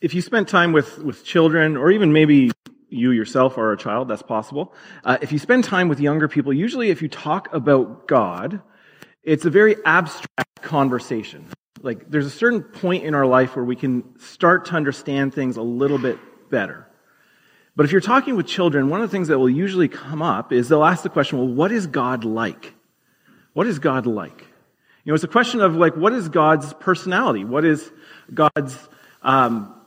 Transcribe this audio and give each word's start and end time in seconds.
if 0.00 0.14
you 0.14 0.22
spent 0.22 0.48
time 0.48 0.72
with, 0.72 0.98
with 0.98 1.24
children, 1.24 1.76
or 1.76 1.90
even 1.90 2.12
maybe 2.12 2.50
you 2.88 3.10
yourself 3.10 3.58
are 3.58 3.72
a 3.72 3.76
child, 3.76 4.08
that's 4.08 4.22
possible. 4.22 4.74
Uh, 5.04 5.18
if 5.20 5.32
you 5.32 5.38
spend 5.38 5.64
time 5.64 5.88
with 5.88 6.00
younger 6.00 6.28
people, 6.28 6.52
usually 6.52 6.90
if 6.90 7.02
you 7.02 7.08
talk 7.08 7.52
about 7.54 8.08
God, 8.08 8.62
it's 9.22 9.44
a 9.44 9.50
very 9.50 9.76
abstract 9.84 10.62
conversation. 10.62 11.46
Like 11.82 12.10
there's 12.10 12.26
a 12.26 12.30
certain 12.30 12.62
point 12.62 13.04
in 13.04 13.14
our 13.14 13.26
life 13.26 13.56
where 13.56 13.64
we 13.64 13.76
can 13.76 14.18
start 14.18 14.66
to 14.66 14.74
understand 14.74 15.34
things 15.34 15.56
a 15.56 15.62
little 15.62 15.98
bit 15.98 16.18
better. 16.50 16.86
But 17.76 17.84
if 17.84 17.92
you're 17.92 18.00
talking 18.00 18.36
with 18.36 18.46
children, 18.46 18.88
one 18.88 19.00
of 19.00 19.08
the 19.08 19.12
things 19.14 19.28
that 19.28 19.38
will 19.38 19.48
usually 19.48 19.88
come 19.88 20.20
up 20.20 20.52
is 20.52 20.68
they'll 20.68 20.84
ask 20.84 21.02
the 21.02 21.08
question, 21.08 21.38
well, 21.38 21.48
what 21.48 21.72
is 21.72 21.86
God 21.86 22.24
like? 22.24 22.74
What 23.52 23.66
is 23.66 23.78
God 23.78 24.06
like? 24.06 24.40
You 25.04 25.12
know, 25.12 25.14
it's 25.14 25.24
a 25.24 25.28
question 25.28 25.60
of 25.60 25.76
like, 25.76 25.96
what 25.96 26.12
is 26.12 26.28
God's 26.28 26.74
personality? 26.74 27.44
What 27.44 27.64
is 27.64 27.90
God's 28.34 28.76
um, 29.22 29.79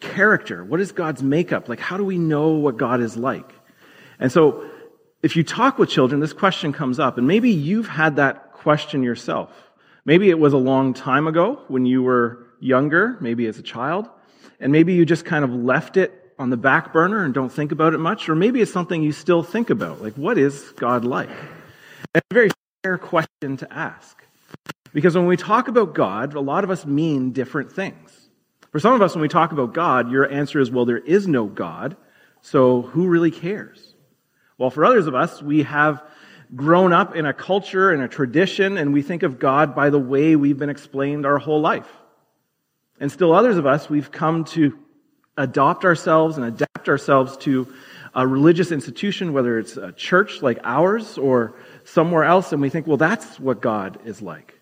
character? 0.00 0.64
What 0.64 0.80
is 0.80 0.92
God's 0.92 1.22
makeup? 1.22 1.68
Like, 1.68 1.80
how 1.80 1.96
do 1.96 2.04
we 2.04 2.18
know 2.18 2.50
what 2.50 2.76
God 2.76 3.00
is 3.00 3.16
like? 3.16 3.50
And 4.18 4.30
so, 4.30 4.68
if 5.22 5.34
you 5.36 5.42
talk 5.42 5.78
with 5.78 5.88
children, 5.88 6.20
this 6.20 6.32
question 6.32 6.72
comes 6.72 7.00
up, 7.00 7.18
and 7.18 7.26
maybe 7.26 7.50
you've 7.50 7.88
had 7.88 8.16
that 8.16 8.52
question 8.52 9.02
yourself. 9.02 9.50
Maybe 10.04 10.30
it 10.30 10.38
was 10.38 10.52
a 10.52 10.58
long 10.58 10.94
time 10.94 11.26
ago 11.26 11.60
when 11.68 11.86
you 11.86 12.02
were 12.02 12.46
younger, 12.60 13.16
maybe 13.20 13.46
as 13.46 13.58
a 13.58 13.62
child, 13.62 14.08
and 14.60 14.72
maybe 14.72 14.94
you 14.94 15.04
just 15.04 15.24
kind 15.24 15.44
of 15.44 15.52
left 15.52 15.96
it 15.96 16.32
on 16.38 16.50
the 16.50 16.56
back 16.56 16.92
burner 16.92 17.24
and 17.24 17.34
don't 17.34 17.50
think 17.50 17.72
about 17.72 17.94
it 17.94 17.98
much, 17.98 18.28
or 18.28 18.34
maybe 18.34 18.60
it's 18.60 18.72
something 18.72 19.02
you 19.02 19.12
still 19.12 19.42
think 19.42 19.70
about. 19.70 20.00
Like, 20.00 20.14
what 20.14 20.38
is 20.38 20.72
God 20.76 21.04
like? 21.04 21.30
It's 22.14 22.26
a 22.30 22.34
very 22.34 22.50
fair 22.82 22.96
question 22.96 23.56
to 23.58 23.72
ask. 23.72 24.16
Because 24.92 25.16
when 25.16 25.26
we 25.26 25.36
talk 25.36 25.68
about 25.68 25.94
God, 25.94 26.34
a 26.34 26.40
lot 26.40 26.64
of 26.64 26.70
us 26.70 26.86
mean 26.86 27.32
different 27.32 27.72
things. 27.72 28.27
For 28.70 28.80
some 28.80 28.94
of 28.94 29.02
us, 29.02 29.14
when 29.14 29.22
we 29.22 29.28
talk 29.28 29.52
about 29.52 29.72
God, 29.72 30.10
your 30.10 30.30
answer 30.30 30.60
is, 30.60 30.70
well, 30.70 30.84
there 30.84 30.98
is 30.98 31.26
no 31.26 31.46
God, 31.46 31.96
so 32.42 32.82
who 32.82 33.08
really 33.08 33.30
cares? 33.30 33.94
Well, 34.58 34.70
for 34.70 34.84
others 34.84 35.06
of 35.06 35.14
us, 35.14 35.42
we 35.42 35.62
have 35.62 36.02
grown 36.54 36.92
up 36.92 37.14
in 37.14 37.26
a 37.26 37.32
culture 37.32 37.90
and 37.90 38.02
a 38.02 38.08
tradition, 38.08 38.76
and 38.76 38.92
we 38.92 39.02
think 39.02 39.22
of 39.22 39.38
God 39.38 39.74
by 39.74 39.90
the 39.90 39.98
way 39.98 40.36
we've 40.36 40.58
been 40.58 40.70
explained 40.70 41.26
our 41.26 41.38
whole 41.38 41.60
life. 41.60 41.88
And 43.00 43.10
still 43.12 43.32
others 43.32 43.56
of 43.56 43.66
us, 43.66 43.88
we've 43.88 44.10
come 44.10 44.44
to 44.46 44.78
adopt 45.36 45.84
ourselves 45.84 46.36
and 46.36 46.46
adapt 46.46 46.88
ourselves 46.88 47.36
to 47.38 47.72
a 48.14 48.26
religious 48.26 48.72
institution, 48.72 49.32
whether 49.32 49.58
it's 49.58 49.76
a 49.76 49.92
church 49.92 50.42
like 50.42 50.58
ours 50.64 51.16
or 51.16 51.54
somewhere 51.84 52.24
else, 52.24 52.52
and 52.52 52.60
we 52.60 52.70
think, 52.70 52.86
well, 52.86 52.96
that's 52.96 53.38
what 53.38 53.60
God 53.60 54.00
is 54.04 54.20
like. 54.20 54.57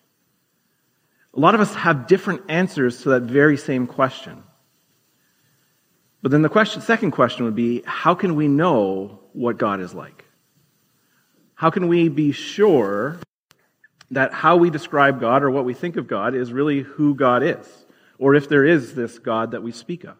A 1.37 1.39
lot 1.39 1.53
of 1.53 1.61
us 1.61 1.73
have 1.75 2.07
different 2.07 2.41
answers 2.49 3.03
to 3.03 3.09
that 3.09 3.21
very 3.21 3.57
same 3.57 3.85
question. 3.85 4.41
But 6.23 6.31
then 6.31 6.41
the 6.41 6.49
question, 6.49 6.81
second 6.81 7.11
question 7.11 7.45
would 7.45 7.55
be 7.55 7.83
how 7.85 8.15
can 8.15 8.35
we 8.35 8.47
know 8.47 9.19
what 9.33 9.59
God 9.59 9.79
is 9.79 9.93
like? 9.93 10.25
How 11.53 11.69
can 11.69 11.87
we 11.87 12.09
be 12.09 12.31
sure 12.31 13.19
that 14.09 14.33
how 14.33 14.57
we 14.57 14.71
describe 14.71 15.19
God 15.19 15.43
or 15.43 15.51
what 15.51 15.63
we 15.63 15.75
think 15.75 15.95
of 15.95 16.07
God 16.07 16.33
is 16.33 16.51
really 16.51 16.81
who 16.81 17.13
God 17.13 17.43
is? 17.43 17.85
Or 18.17 18.33
if 18.33 18.49
there 18.49 18.65
is 18.65 18.95
this 18.95 19.19
God 19.19 19.51
that 19.51 19.61
we 19.61 19.71
speak 19.71 20.05
of? 20.05 20.17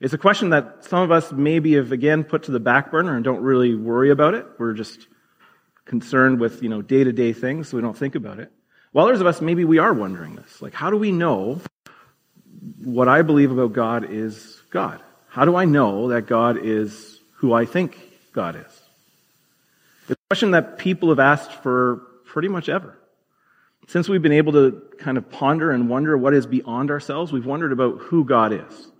It's 0.00 0.14
a 0.14 0.18
question 0.18 0.50
that 0.50 0.84
some 0.84 1.02
of 1.02 1.10
us 1.10 1.32
maybe 1.32 1.74
have 1.74 1.92
again 1.92 2.24
put 2.24 2.44
to 2.44 2.50
the 2.50 2.60
back 2.60 2.90
burner 2.90 3.14
and 3.14 3.24
don't 3.24 3.42
really 3.42 3.74
worry 3.74 4.10
about 4.10 4.32
it. 4.32 4.46
We're 4.58 4.72
just 4.72 5.06
concerned 5.84 6.40
with, 6.40 6.62
you 6.62 6.70
know, 6.70 6.80
day-to-day 6.80 7.34
things, 7.34 7.68
so 7.68 7.76
we 7.76 7.82
don't 7.82 7.96
think 7.96 8.14
about 8.14 8.38
it. 8.38 8.50
While 8.92 9.06
others 9.06 9.20
of 9.20 9.26
us, 9.26 9.40
maybe 9.40 9.64
we 9.64 9.78
are 9.78 9.92
wondering 9.92 10.36
this. 10.36 10.62
Like, 10.62 10.74
how 10.74 10.90
do 10.90 10.96
we 10.96 11.12
know 11.12 11.60
what 12.82 13.08
I 13.08 13.22
believe 13.22 13.50
about 13.50 13.72
God 13.72 14.10
is 14.10 14.62
God? 14.70 15.00
How 15.28 15.44
do 15.44 15.56
I 15.56 15.64
know 15.66 16.08
that 16.08 16.26
God 16.26 16.58
is 16.60 17.20
who 17.34 17.52
I 17.52 17.64
think 17.64 17.98
God 18.32 18.56
is? 18.56 18.82
It's 20.08 20.12
a 20.12 20.28
question 20.30 20.52
that 20.52 20.78
people 20.78 21.10
have 21.10 21.18
asked 21.18 21.52
for 21.52 22.02
pretty 22.24 22.48
much 22.48 22.68
ever. 22.68 22.98
Since 23.88 24.08
we've 24.08 24.22
been 24.22 24.32
able 24.32 24.52
to 24.52 24.82
kind 24.98 25.16
of 25.16 25.30
ponder 25.30 25.70
and 25.70 25.88
wonder 25.88 26.16
what 26.16 26.34
is 26.34 26.46
beyond 26.46 26.90
ourselves, 26.90 27.32
we've 27.32 27.46
wondered 27.46 27.72
about 27.72 27.98
who 27.98 28.24
God 28.24 28.52
is, 28.52 28.90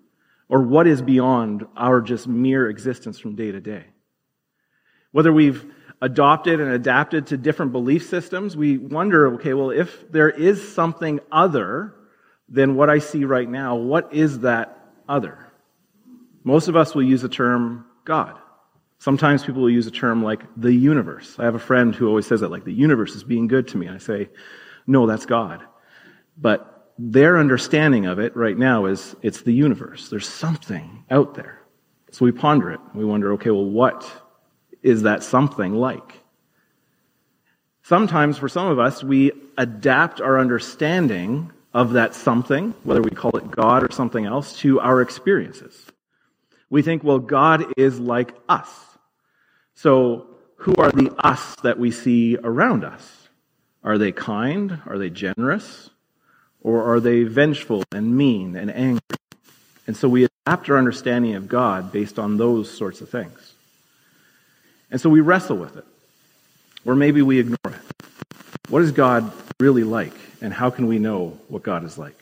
or 0.48 0.62
what 0.62 0.86
is 0.86 1.02
beyond 1.02 1.66
our 1.76 2.00
just 2.00 2.26
mere 2.26 2.68
existence 2.68 3.18
from 3.18 3.36
day 3.36 3.52
to 3.52 3.60
day. 3.60 3.84
Whether 5.12 5.32
we've 5.32 5.64
adopted 6.00 6.60
and 6.60 6.70
adapted 6.70 7.26
to 7.28 7.36
different 7.36 7.72
belief 7.72 8.08
systems, 8.08 8.56
we 8.56 8.78
wonder, 8.78 9.34
okay, 9.34 9.54
well, 9.54 9.70
if 9.70 10.10
there 10.12 10.30
is 10.30 10.72
something 10.72 11.20
other 11.32 11.94
than 12.48 12.76
what 12.76 12.88
I 12.88 12.98
see 12.98 13.24
right 13.24 13.48
now, 13.48 13.76
what 13.76 14.12
is 14.14 14.40
that 14.40 14.78
other? 15.08 15.52
Most 16.44 16.68
of 16.68 16.76
us 16.76 16.94
will 16.94 17.02
use 17.02 17.22
the 17.22 17.28
term 17.28 17.84
God. 18.04 18.38
Sometimes 19.00 19.44
people 19.44 19.62
will 19.62 19.70
use 19.70 19.86
a 19.86 19.92
term 19.92 20.22
like 20.22 20.42
the 20.56 20.72
universe. 20.72 21.36
I 21.38 21.44
have 21.44 21.54
a 21.54 21.60
friend 21.60 21.94
who 21.94 22.08
always 22.08 22.26
says 22.26 22.40
that, 22.40 22.50
like, 22.50 22.64
the 22.64 22.72
universe 22.72 23.14
is 23.14 23.22
being 23.22 23.46
good 23.46 23.68
to 23.68 23.76
me. 23.76 23.86
And 23.86 23.94
I 23.94 23.98
say, 23.98 24.28
no, 24.86 25.06
that's 25.06 25.26
God. 25.26 25.62
But 26.36 26.92
their 26.98 27.38
understanding 27.38 28.06
of 28.06 28.18
it 28.18 28.36
right 28.36 28.56
now 28.56 28.86
is 28.86 29.14
it's 29.22 29.42
the 29.42 29.52
universe. 29.52 30.08
There's 30.08 30.28
something 30.28 31.04
out 31.10 31.34
there. 31.34 31.60
So 32.10 32.24
we 32.24 32.32
ponder 32.32 32.72
it. 32.72 32.80
We 32.94 33.04
wonder, 33.04 33.32
okay, 33.34 33.50
well, 33.50 33.66
what 33.66 34.10
is 34.88 35.02
that 35.02 35.22
something 35.22 35.74
like? 35.74 36.20
Sometimes, 37.82 38.38
for 38.38 38.48
some 38.48 38.66
of 38.66 38.78
us, 38.78 39.04
we 39.04 39.32
adapt 39.56 40.20
our 40.20 40.38
understanding 40.38 41.52
of 41.74 41.92
that 41.92 42.14
something, 42.14 42.74
whether 42.84 43.02
we 43.02 43.10
call 43.10 43.36
it 43.36 43.50
God 43.50 43.82
or 43.82 43.92
something 43.92 44.24
else, 44.24 44.56
to 44.60 44.80
our 44.80 45.02
experiences. 45.02 45.86
We 46.70 46.82
think, 46.82 47.04
well, 47.04 47.18
God 47.18 47.64
is 47.76 48.00
like 48.00 48.34
us. 48.48 48.68
So, 49.74 50.26
who 50.56 50.74
are 50.76 50.90
the 50.90 51.14
us 51.18 51.54
that 51.56 51.78
we 51.78 51.90
see 51.90 52.36
around 52.42 52.84
us? 52.84 53.28
Are 53.84 53.98
they 53.98 54.12
kind? 54.12 54.80
Are 54.86 54.98
they 54.98 55.10
generous? 55.10 55.90
Or 56.60 56.82
are 56.92 57.00
they 57.00 57.22
vengeful 57.22 57.84
and 57.92 58.16
mean 58.16 58.56
and 58.56 58.70
angry? 58.70 59.00
And 59.86 59.96
so 59.96 60.08
we 60.08 60.26
adapt 60.46 60.68
our 60.68 60.76
understanding 60.76 61.36
of 61.36 61.48
God 61.48 61.92
based 61.92 62.18
on 62.18 62.36
those 62.36 62.70
sorts 62.70 63.00
of 63.00 63.08
things. 63.08 63.54
And 64.90 65.00
so 65.00 65.10
we 65.10 65.20
wrestle 65.20 65.56
with 65.56 65.76
it. 65.76 65.84
Or 66.84 66.94
maybe 66.94 67.22
we 67.22 67.38
ignore 67.38 67.58
it. 67.66 68.06
What 68.68 68.82
is 68.82 68.92
God 68.92 69.32
really 69.60 69.84
like? 69.84 70.14
And 70.40 70.52
how 70.52 70.70
can 70.70 70.86
we 70.86 70.98
know 70.98 71.38
what 71.48 71.62
God 71.62 71.84
is 71.84 71.98
like? 71.98 72.16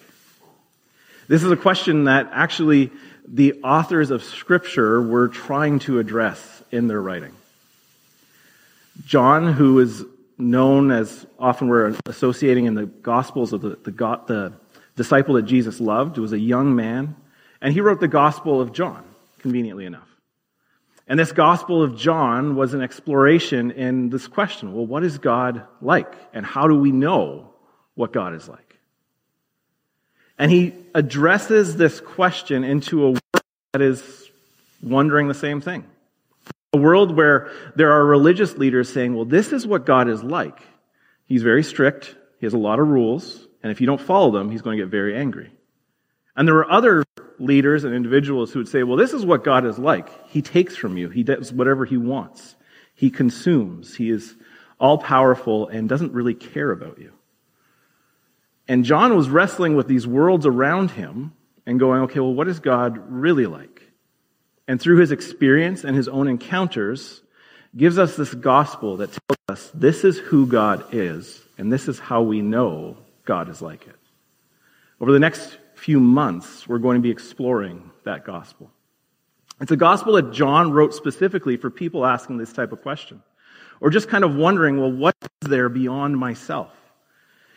This 1.29 1.43
is 1.43 1.51
a 1.51 1.57
question 1.57 2.05
that 2.05 2.31
actually 2.33 2.91
the 3.29 3.61
authors 3.63 4.11
of 4.11 4.23
Scripture 4.23 5.03
were 5.03 5.29
trying 5.29 5.81
to 5.81 5.99
address 5.99 6.63
in 6.71 6.89
their 6.89 7.01
writing. 7.01 7.33
John, 9.05 9.53
who 9.53 9.81
is 9.81 10.05
known 10.39 10.91
as 10.91 11.27
often 11.39 11.69
we're 11.69 11.95
associating 12.07 12.67
in 12.67 12.75
the 12.75 12.87
Gospels 12.87 13.53
of 13.53 13.61
the, 13.61 13.71
the, 13.83 13.91
the 13.91 14.53
disciple 14.97 15.35
that 15.35 15.43
Jesus 15.43 15.81
loved, 15.81 16.19
was 16.19 16.33
a 16.33 16.39
young 16.39 16.75
man, 16.77 17.17
and 17.61 17.73
he 17.73 17.81
wrote 17.81 18.01
the 18.01 18.09
Gospel 18.09 18.61
of 18.61 18.73
John, 18.73 19.05
conveniently 19.41 19.85
enough. 19.85 20.09
And 21.09 21.19
this 21.19 21.33
Gospel 21.33 21.83
of 21.83 21.97
John 21.97 22.57
was 22.57 22.75
an 22.75 22.83
exploration 22.83 23.71
in 23.71 24.11
this 24.11 24.27
question 24.27 24.73
well, 24.73 24.87
what 24.87 25.05
is 25.05 25.19
God 25.19 25.65
like? 25.81 26.13
And 26.33 26.45
how 26.45 26.67
do 26.67 26.77
we 26.77 26.93
know 26.93 27.53
what 27.95 28.13
God 28.13 28.35
is 28.35 28.49
like? 28.49 28.79
And 30.39 30.51
he 30.51 30.75
addresses 30.95 31.77
this 31.77 32.01
question 32.01 32.65
into 32.65 33.05
a 33.05 33.09
world 33.09 33.43
that 33.73 33.83
is 33.83 34.31
wondering 34.83 35.29
the 35.29 35.35
same 35.35 35.61
thing. 35.61 35.85
A 36.73 36.79
world 36.79 37.17
where 37.17 37.51
there 37.75 37.93
are 37.93 38.05
religious 38.05 38.57
leaders 38.59 38.93
saying, 38.93 39.15
well, 39.15 39.25
this 39.25 39.53
is 39.53 39.67
what 39.67 39.87
God 39.87 40.09
is 40.09 40.23
like. 40.23 40.61
He's 41.25 41.43
very 41.43 41.63
strict, 41.63 42.15
he 42.39 42.47
has 42.47 42.53
a 42.53 42.59
lot 42.59 42.79
of 42.79 42.87
rules, 42.87 43.47
and 43.63 43.73
if 43.73 43.81
you 43.81 43.87
don't 43.87 44.01
follow 44.01 44.31
them, 44.31 44.51
he's 44.51 44.63
going 44.63 44.77
to 44.77 44.85
get 44.85 44.91
very 44.91 45.17
angry. 45.17 45.51
And 46.37 46.47
there 46.47 46.57
are 46.57 46.71
other 46.71 47.03
leaders 47.39 47.85
and 47.85 47.95
individuals 47.95 48.53
who 48.53 48.61
would 48.61 48.69
say, 48.69 48.83
well, 48.83 48.97
this 48.97 49.13
is 49.13 49.25
what 49.25 49.45
God 49.45 49.67
is 49.67 49.79
like. 49.79 50.09
He 50.29 50.43
takes 50.43 50.77
from 50.77 50.97
you. 50.97 51.09
He 51.09 51.23
does 51.23 51.53
whatever 51.53 51.85
he 51.85 51.97
wants. 51.97 52.55
He 52.95 53.11
consumes. 53.11 53.95
He 53.95 54.11
is 54.11 54.35
all 54.79 54.99
powerful 54.99 55.69
and 55.69 55.89
doesn't 55.89 56.13
really 56.13 56.35
care 56.35 56.71
about 56.71 56.99
you. 56.99 57.13
And 58.69 58.85
John 58.85 59.17
was 59.17 59.29
wrestling 59.29 59.77
with 59.77 59.87
these 59.87 60.07
worlds 60.07 60.47
around 60.47 60.91
him 60.91 61.33
and 61.67 61.79
going, 61.79 62.03
okay, 62.03 62.21
well, 62.21 62.35
what 62.35 62.49
is 62.49 62.61
God 62.61 62.99
really 63.09 63.47
like? 63.47 63.83
And 64.67 64.81
through 64.81 64.99
his 64.99 65.13
experience 65.13 65.85
and 65.85 65.97
his 65.97 66.09
own 66.09 66.27
encounters, 66.27 67.23
gives 67.77 67.99
us 67.99 68.17
this 68.17 68.33
gospel 68.35 68.99
that 68.99 69.11
tells 69.13 69.39
us 69.49 69.71
this 69.75 70.05
is 70.05 70.19
who 70.19 70.47
God 70.47 70.95
is, 70.95 71.43
and 71.59 71.73
this 71.73 71.89
is 71.89 71.99
how 71.99 72.23
we 72.23 72.41
know 72.41 72.97
God 73.25 73.49
is 73.49 73.61
like 73.61 73.87
it. 73.87 73.97
Over 75.01 75.13
the 75.13 75.19
next 75.19 75.59
few 75.77 76.01
months, 76.01 76.67
we're 76.67 76.79
going 76.79 76.97
to 76.97 77.03
be 77.03 77.11
exploring 77.11 77.91
that 78.05 78.25
gospel. 78.25 78.71
It's 79.61 79.71
a 79.71 79.77
gospel 79.77 80.15
that 80.15 80.33
John 80.33 80.73
wrote 80.73 80.95
specifically 80.95 81.57
for 81.57 81.71
people 81.71 82.05
asking 82.05 82.39
this 82.39 82.53
type 82.53 82.73
of 82.73 82.83
question, 82.83 83.23
or 83.81 83.91
just 83.91 84.09
kind 84.09 84.25
of 84.25 84.35
wondering, 84.35 84.81
well, 84.81 84.91
what 84.91 85.15
is 85.23 85.49
there 85.49 85.69
beyond 85.69 86.19
myself? 86.19 86.73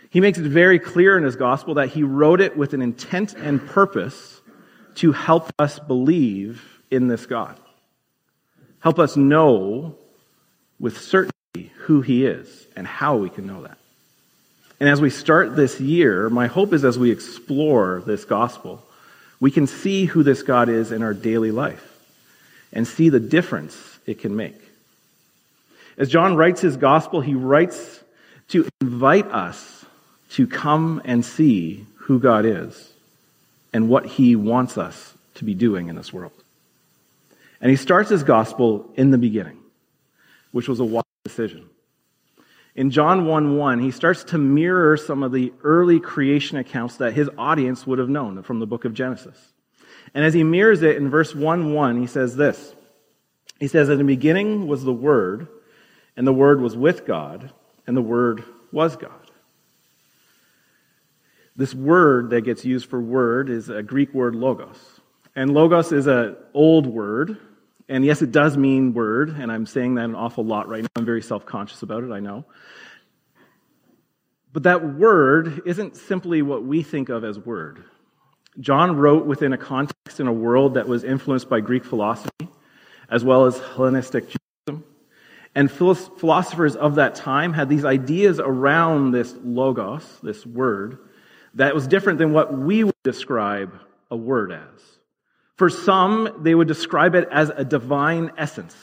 He 0.10 0.20
makes 0.20 0.38
it 0.38 0.44
very 0.44 0.80
clear 0.80 1.18
in 1.18 1.24
his 1.24 1.36
gospel 1.36 1.76
that 1.76 1.90
he 1.90 2.04
wrote 2.04 2.42
it 2.42 2.58
with 2.58 2.74
an 2.74 2.82
intent 2.82 3.34
and 3.34 3.66
purpose 3.66 4.42
to 4.96 5.12
help 5.12 5.52
us 5.58 5.80
believe 5.80 6.82
in 6.92 7.08
this 7.08 7.26
God. 7.26 7.60
Help 8.80 9.00
us 9.00 9.16
know 9.16 9.98
with 10.80 11.00
certainty 11.00 11.72
who 11.80 12.02
he 12.02 12.26
is 12.26 12.68
and 12.76 12.86
how 12.86 13.18
we 13.18 13.30
can 13.30 13.48
know 13.48 13.64
that. 13.64 13.79
And 14.80 14.88
as 14.88 15.02
we 15.02 15.10
start 15.10 15.56
this 15.56 15.80
year, 15.80 16.30
my 16.30 16.48
hope 16.48 16.74
is 16.74 16.86
as 16.86 16.98
we 16.98 17.12
explore 17.12 18.02
this 18.06 18.24
gospel, 18.26 18.84
we 19.40 19.52
can 19.52 19.68
see 19.68 20.06
who 20.06 20.24
this 20.24 20.42
God 20.42 20.70
is 20.70 20.92
in 20.92 21.04
our 21.04 21.14
daily 21.14 21.52
life 21.52 21.86
and 22.72 22.88
see 22.88 23.10
the 23.10 23.20
difference 23.20 24.00
it 24.06 24.20
can 24.20 24.36
make. 24.36 24.56
As 25.98 26.10
John 26.10 26.36
writes 26.36 26.62
his 26.62 26.78
gospel, 26.78 27.20
he 27.20 27.34
writes 27.34 28.02
to 28.50 28.68
invite 28.82 29.28
us 29.28 29.86
to 30.32 30.48
come 30.48 31.02
and 31.04 31.26
see 31.26 31.86
who 31.96 32.20
God 32.20 32.46
is 32.46 32.92
and 33.74 33.90
what 33.90 34.06
he 34.06 34.36
wants 34.36 34.78
us 34.78 35.14
to 35.36 35.44
be 35.44 35.54
doing 35.54 35.90
in 35.90 35.96
this 35.96 36.14
world. 36.14 36.32
And 37.62 37.70
he 37.70 37.76
starts 37.76 38.10
his 38.10 38.24
gospel 38.24 38.90
in 38.96 39.12
the 39.12 39.18
beginning, 39.18 39.58
which 40.52 40.70
was 40.70 40.80
a 40.80 40.86
wise 40.86 41.04
decision. 41.26 41.69
In 42.80 42.92
John 42.92 43.26
1 43.26 43.58
1, 43.58 43.80
he 43.80 43.92
starts 43.92 44.24
to 44.24 44.38
mirror 44.38 44.96
some 44.96 45.22
of 45.22 45.34
the 45.34 45.52
early 45.66 46.00
creation 46.00 46.58
accounts 46.58 46.96
that 46.96 47.12
his 47.12 47.30
audience 47.38 47.86
would 47.86 48.00
have 48.00 48.08
known 48.08 48.42
from 48.42 48.62
the 48.62 48.66
book 48.66 48.86
of 48.86 48.94
Genesis. 48.94 49.38
And 50.14 50.24
as 50.24 50.34
he 50.34 50.46
mirrors 50.46 50.82
it 50.82 50.96
in 50.96 51.10
verse 51.10 51.36
1 51.36 51.74
1, 51.74 52.00
he 52.00 52.08
says 52.08 52.38
this 52.38 52.74
He 53.60 53.68
says, 53.68 53.90
In 53.90 53.98
the 53.98 54.06
beginning 54.06 54.66
was 54.66 54.86
the 54.86 54.94
Word, 54.94 55.50
and 56.16 56.26
the 56.26 56.32
Word 56.32 56.62
was 56.62 56.78
with 56.78 57.06
God, 57.06 57.52
and 57.86 57.98
the 57.98 58.02
Word 58.02 58.46
was 58.72 58.96
God. 58.96 59.30
This 61.58 61.76
word 61.76 62.30
that 62.30 62.44
gets 62.44 62.64
used 62.64 62.90
for 62.90 63.02
word 63.02 63.50
is 63.50 63.68
a 63.68 63.84
Greek 63.84 64.14
word 64.14 64.36
logos. 64.36 65.02
And 65.36 65.54
logos 65.54 65.92
is 65.92 66.08
an 66.08 66.38
old 66.54 66.88
word. 66.88 67.40
And 67.90 68.06
yes, 68.06 68.22
it 68.22 68.32
does 68.32 68.56
mean 68.56 68.94
word. 68.94 69.30
And 69.30 69.52
I'm 69.52 69.66
saying 69.66 69.96
that 69.96 70.06
an 70.06 70.16
awful 70.16 70.46
lot 70.46 70.70
right 70.70 70.84
now. 70.84 70.90
I'm 70.96 71.06
very 71.06 71.24
self 71.24 71.46
conscious 71.46 71.82
about 71.82 72.04
it, 72.04 72.12
I 72.12 72.20
know. 72.20 72.46
But 74.54 74.64
that 74.64 74.96
word 74.96 75.64
isn't 75.66 75.98
simply 75.98 76.42
what 76.42 76.64
we 76.64 76.84
think 76.84 77.10
of 77.10 77.24
as 77.24 77.38
word. 77.38 77.84
John 78.60 78.96
wrote 78.96 79.26
within 79.26 79.54
a 79.54 79.58
context 79.58 80.20
in 80.20 80.28
a 80.28 80.34
world 80.34 80.76
that 80.76 80.88
was 80.88 81.04
influenced 81.04 81.50
by 81.50 81.62
Greek 81.62 81.86
philosophy, 81.86 82.50
as 83.10 83.24
well 83.24 83.46
as 83.46 83.60
Hellenistic 83.60 84.26
Judaism. 84.26 84.86
And 85.56 85.72
philosophers 85.72 86.76
of 86.76 86.96
that 86.96 87.16
time 87.16 87.54
had 87.54 87.70
these 87.70 87.86
ideas 87.86 88.40
around 88.40 89.12
this 89.12 89.36
logos, 89.44 90.06
this 90.22 90.46
word, 90.46 91.00
that 91.56 91.74
was 91.74 91.88
different 91.88 92.20
than 92.20 92.34
what 92.34 92.56
we 92.56 92.84
would 92.84 92.96
describe 93.04 93.74
a 94.12 94.16
word 94.16 94.52
as. 94.52 95.00
For 95.60 95.70
some, 95.70 96.38
they 96.40 96.56
would 96.56 96.70
describe 96.70 97.16
it 97.16 97.28
as 97.30 97.50
a 97.54 97.66
divine 97.66 98.32
essence 98.38 98.74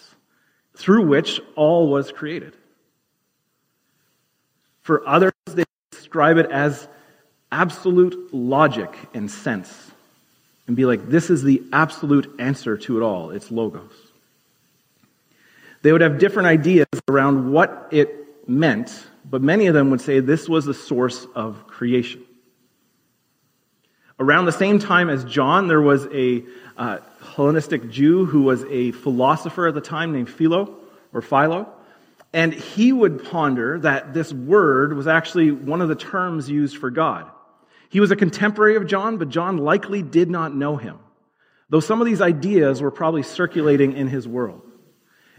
through 0.76 1.06
which 1.06 1.40
all 1.54 1.88
was 1.88 2.12
created. 2.12 2.54
For 4.82 5.08
others, 5.08 5.32
they 5.46 5.64
describe 5.90 6.36
it 6.36 6.50
as 6.50 6.86
absolute 7.50 8.34
logic 8.34 8.94
and 9.14 9.30
sense 9.30 9.90
and 10.66 10.76
be 10.76 10.84
like, 10.84 11.08
this 11.08 11.30
is 11.30 11.42
the 11.42 11.62
absolute 11.72 12.30
answer 12.38 12.76
to 12.76 12.98
it 12.98 13.02
all. 13.02 13.30
It's 13.30 13.50
logos. 13.50 13.94
They 15.80 15.92
would 15.92 16.02
have 16.02 16.18
different 16.18 16.48
ideas 16.48 16.88
around 17.08 17.52
what 17.52 17.88
it 17.90 18.46
meant, 18.46 19.06
but 19.24 19.40
many 19.40 19.66
of 19.68 19.72
them 19.72 19.88
would 19.88 20.02
say 20.02 20.20
this 20.20 20.46
was 20.46 20.66
the 20.66 20.74
source 20.74 21.26
of 21.34 21.68
creation. 21.68 22.25
Around 24.18 24.46
the 24.46 24.52
same 24.52 24.78
time 24.78 25.10
as 25.10 25.24
John, 25.24 25.68
there 25.68 25.80
was 25.80 26.06
a 26.06 26.44
uh, 26.76 26.98
Hellenistic 27.34 27.90
Jew 27.90 28.24
who 28.24 28.42
was 28.42 28.64
a 28.64 28.92
philosopher 28.92 29.66
at 29.66 29.74
the 29.74 29.80
time 29.80 30.12
named 30.12 30.30
Philo 30.30 30.74
or 31.12 31.20
Philo. 31.20 31.68
And 32.32 32.52
he 32.52 32.92
would 32.92 33.24
ponder 33.24 33.78
that 33.80 34.14
this 34.14 34.32
word 34.32 34.94
was 34.94 35.06
actually 35.06 35.50
one 35.50 35.80
of 35.80 35.88
the 35.88 35.94
terms 35.94 36.48
used 36.48 36.76
for 36.76 36.90
God. 36.90 37.30
He 37.88 38.00
was 38.00 38.10
a 38.10 38.16
contemporary 38.16 38.76
of 38.76 38.86
John, 38.86 39.18
but 39.18 39.28
John 39.28 39.58
likely 39.58 40.02
did 40.02 40.28
not 40.28 40.54
know 40.54 40.76
him, 40.76 40.98
though 41.70 41.80
some 41.80 42.00
of 42.00 42.06
these 42.06 42.20
ideas 42.20 42.82
were 42.82 42.90
probably 42.90 43.22
circulating 43.22 43.92
in 43.92 44.08
his 44.08 44.26
world. 44.26 44.62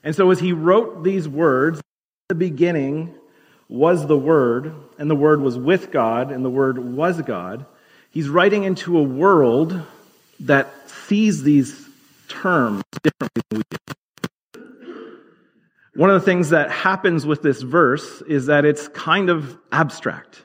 And 0.03 0.15
so 0.15 0.31
as 0.31 0.39
he 0.39 0.53
wrote 0.53 1.03
these 1.03 1.27
words, 1.27 1.81
the 2.30 2.35
beginning 2.35 3.15
was 3.69 4.07
the 4.07 4.18
Word, 4.18 4.73
and 4.97 5.09
the 5.09 5.15
Word 5.15 5.41
was 5.41 5.57
with 5.57 5.91
God, 5.91 6.31
and 6.31 6.44
the 6.44 6.50
Word 6.50 6.77
was 6.77 7.21
God. 7.21 7.65
He's 8.18 8.30
writing 8.30 8.64
into 8.64 8.98
a 8.98 9.04
world 9.04 9.80
that 10.40 10.90
sees 10.90 11.44
these 11.44 11.88
terms 12.28 12.81
differently 13.04 13.44
than 13.52 13.60
we 13.60 13.64
do. 13.69 15.19
One 15.94 16.10
of 16.10 16.19
the 16.19 16.25
things 16.25 16.50
that 16.50 16.72
happens 16.72 17.28
with 17.28 17.44
this 17.44 17.62
verse 17.62 18.24
is 18.24 18.48
that 18.48 18.66
it's 18.66 18.88
kind 18.88 19.30
of 19.30 19.56
abstract 19.72 20.42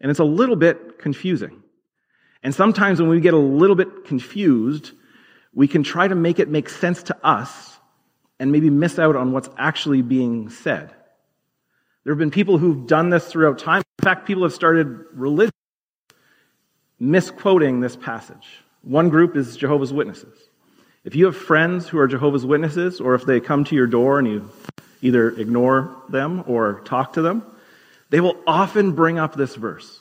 and 0.00 0.10
it's 0.10 0.18
a 0.18 0.24
little 0.24 0.56
bit 0.56 0.98
confusing. 0.98 1.62
And 2.42 2.54
sometimes 2.54 3.02
when 3.02 3.10
we 3.10 3.20
get 3.20 3.34
a 3.34 3.36
little 3.36 3.76
bit 3.76 4.06
confused, 4.06 4.92
we 5.52 5.68
can 5.68 5.82
try 5.82 6.08
to 6.08 6.14
make 6.14 6.38
it 6.38 6.48
make 6.48 6.70
sense 6.70 7.02
to 7.02 7.16
us 7.22 7.78
and 8.38 8.50
maybe 8.50 8.70
miss 8.70 8.98
out 8.98 9.14
on 9.14 9.32
what's 9.32 9.50
actually 9.58 10.00
being 10.00 10.48
said. 10.48 10.90
There 12.04 12.14
have 12.14 12.18
been 12.18 12.30
people 12.30 12.56
who've 12.56 12.86
done 12.86 13.10
this 13.10 13.26
throughout 13.26 13.58
time. 13.58 13.82
In 13.98 14.04
fact, 14.04 14.26
people 14.26 14.44
have 14.44 14.54
started 14.54 15.04
religion 15.12 15.52
misquoting 17.00 17.80
this 17.80 17.96
passage. 17.96 18.46
One 18.82 19.08
group 19.08 19.36
is 19.36 19.56
Jehovah's 19.56 19.92
Witnesses. 19.92 20.38
If 21.02 21.16
you 21.16 21.24
have 21.24 21.36
friends 21.36 21.88
who 21.88 21.98
are 21.98 22.06
Jehovah's 22.06 22.44
Witnesses, 22.44 23.00
or 23.00 23.14
if 23.14 23.24
they 23.24 23.40
come 23.40 23.64
to 23.64 23.74
your 23.74 23.86
door 23.86 24.18
and 24.18 24.28
you 24.28 24.50
either 25.00 25.30
ignore 25.30 25.96
them 26.10 26.44
or 26.46 26.80
talk 26.84 27.14
to 27.14 27.22
them, 27.22 27.42
they 28.10 28.20
will 28.20 28.36
often 28.46 28.92
bring 28.92 29.18
up 29.18 29.34
this 29.34 29.54
verse. 29.54 29.98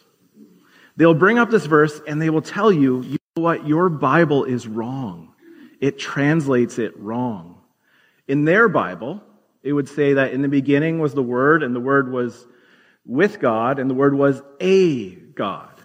They'll 0.97 1.13
bring 1.13 1.39
up 1.39 1.49
this 1.49 1.65
verse 1.65 2.01
and 2.05 2.21
they 2.21 2.29
will 2.29 2.41
tell 2.41 2.71
you, 2.71 3.01
you 3.01 3.17
know 3.37 3.43
what, 3.43 3.65
your 3.65 3.87
Bible 3.87 4.43
is 4.43 4.67
wrong. 4.67 5.33
It 5.79 5.97
translates 5.97 6.77
it 6.77 6.99
wrong. 6.99 7.61
In 8.27 8.43
their 8.43 8.67
Bible, 8.67 9.23
it 9.63 9.71
would 9.71 9.87
say 9.87 10.13
that 10.13 10.33
in 10.33 10.41
the 10.41 10.49
beginning 10.49 10.99
was 10.99 11.13
the 11.13 11.23
Word, 11.23 11.63
and 11.63 11.75
the 11.75 11.79
Word 11.79 12.11
was 12.11 12.45
with 13.05 13.39
God, 13.39 13.79
and 13.79 13.89
the 13.89 13.95
Word 13.95 14.13
was 14.13 14.41
a 14.59 15.15
God. 15.15 15.78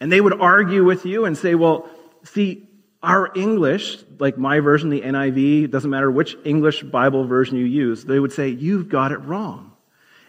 And 0.00 0.10
they 0.10 0.20
would 0.20 0.40
argue 0.40 0.84
with 0.84 1.04
you 1.04 1.26
and 1.26 1.36
say, 1.36 1.54
well, 1.54 1.88
see, 2.24 2.66
our 3.02 3.30
English, 3.34 3.98
like 4.18 4.36
my 4.36 4.60
version, 4.60 4.90
the 4.90 5.00
NIV, 5.00 5.70
doesn't 5.70 5.90
matter 5.90 6.10
which 6.10 6.36
English 6.44 6.82
Bible 6.82 7.24
version 7.24 7.56
you 7.56 7.64
use, 7.64 8.04
they 8.04 8.18
would 8.18 8.32
say, 8.32 8.48
you've 8.48 8.88
got 8.88 9.12
it 9.12 9.18
wrong. 9.18 9.72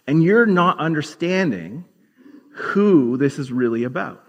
And 0.08 0.24
you're 0.24 0.46
not 0.46 0.80
understanding 0.80 1.86
who 2.52 3.18
this 3.18 3.40
is 3.40 3.52
really 3.52 3.84
about. 3.84 4.24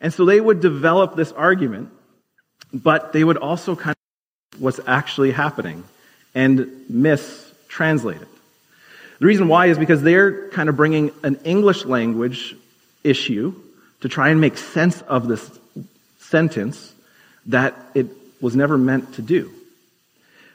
And 0.00 0.12
so 0.12 0.24
they 0.24 0.40
would 0.40 0.60
develop 0.60 1.16
this 1.16 1.32
argument, 1.32 1.90
but 2.72 3.12
they 3.12 3.24
would 3.24 3.38
also 3.38 3.74
kind 3.74 3.96
of 4.52 4.60
what's 4.60 4.80
actually 4.86 5.30
happening 5.30 5.84
and 6.34 6.84
mistranslate 6.90 8.20
it. 8.20 8.28
The 9.18 9.26
reason 9.26 9.48
why 9.48 9.66
is 9.66 9.78
because 9.78 10.02
they're 10.02 10.50
kind 10.50 10.68
of 10.68 10.76
bringing 10.76 11.10
an 11.22 11.36
English 11.44 11.86
language 11.86 12.54
issue 13.02 13.54
to 14.00 14.08
try 14.08 14.28
and 14.28 14.40
make 14.40 14.56
sense 14.58 15.02
of 15.02 15.28
this 15.28 15.58
sentence 16.18 16.94
that 17.46 17.74
it 17.94 18.06
was 18.40 18.56
never 18.56 18.76
meant 18.76 19.14
to 19.14 19.22
do. 19.22 19.52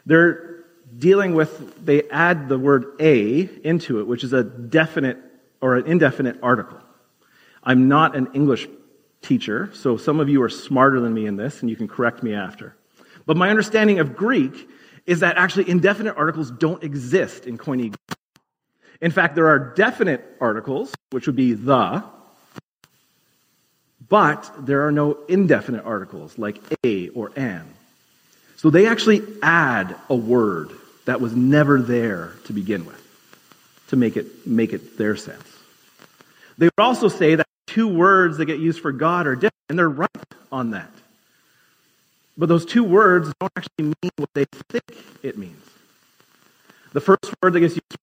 They're 0.05 0.63
dealing 0.97 1.33
with, 1.33 1.85
they 1.85 2.03
add 2.09 2.49
the 2.49 2.57
word 2.57 2.85
a 2.99 3.49
into 3.63 3.99
it, 3.99 4.07
which 4.07 4.23
is 4.23 4.33
a 4.33 4.43
definite 4.43 5.17
or 5.61 5.75
an 5.75 5.85
indefinite 5.85 6.37
article. 6.43 6.79
I'm 7.63 7.87
not 7.87 8.15
an 8.15 8.29
English 8.33 8.67
teacher, 9.21 9.69
so 9.73 9.97
some 9.97 10.19
of 10.19 10.29
you 10.29 10.41
are 10.41 10.49
smarter 10.49 10.99
than 10.99 11.13
me 11.13 11.27
in 11.27 11.35
this, 11.35 11.61
and 11.61 11.69
you 11.69 11.75
can 11.75 11.87
correct 11.87 12.23
me 12.23 12.33
after. 12.33 12.75
But 13.25 13.37
my 13.37 13.49
understanding 13.49 13.99
of 13.99 14.15
Greek 14.15 14.67
is 15.05 15.19
that 15.21 15.37
actually 15.37 15.69
indefinite 15.69 16.15
articles 16.17 16.51
don't 16.51 16.83
exist 16.83 17.45
in 17.45 17.57
Koine 17.57 17.93
In 18.99 19.11
fact, 19.11 19.35
there 19.35 19.47
are 19.47 19.59
definite 19.59 20.23
articles, 20.39 20.93
which 21.11 21.27
would 21.27 21.35
be 21.35 21.53
the, 21.53 22.03
but 24.11 24.51
there 24.59 24.85
are 24.85 24.91
no 24.91 25.17
indefinite 25.29 25.85
articles 25.85 26.37
like 26.37 26.59
a 26.85 27.07
or 27.09 27.31
an. 27.37 27.63
So 28.57 28.69
they 28.69 28.85
actually 28.85 29.23
add 29.41 29.95
a 30.09 30.15
word 30.15 30.71
that 31.05 31.21
was 31.21 31.33
never 31.33 31.81
there 31.81 32.33
to 32.45 32.53
begin 32.53 32.85
with 32.85 33.01
to 33.87 33.95
make 33.95 34.17
it, 34.17 34.45
make 34.45 34.73
it 34.73 34.97
their 34.97 35.15
sense. 35.15 35.43
They 36.57 36.65
would 36.65 36.73
also 36.77 37.07
say 37.07 37.35
that 37.35 37.47
two 37.67 37.87
words 37.87 38.37
that 38.37 38.45
get 38.45 38.59
used 38.59 38.81
for 38.81 38.91
God 38.91 39.27
are 39.27 39.35
different, 39.35 39.53
and 39.69 39.79
they're 39.79 39.89
right 39.89 40.09
on 40.51 40.71
that. 40.71 40.91
But 42.37 42.49
those 42.49 42.65
two 42.65 42.83
words 42.83 43.33
don't 43.39 43.51
actually 43.55 43.85
mean 43.85 44.11
what 44.17 44.29
they 44.33 44.45
think 44.69 44.83
it 45.23 45.37
means. 45.37 45.63
The 46.91 47.01
first 47.01 47.33
word 47.41 47.53
that 47.53 47.61
gets 47.61 47.75
used, 47.75 47.97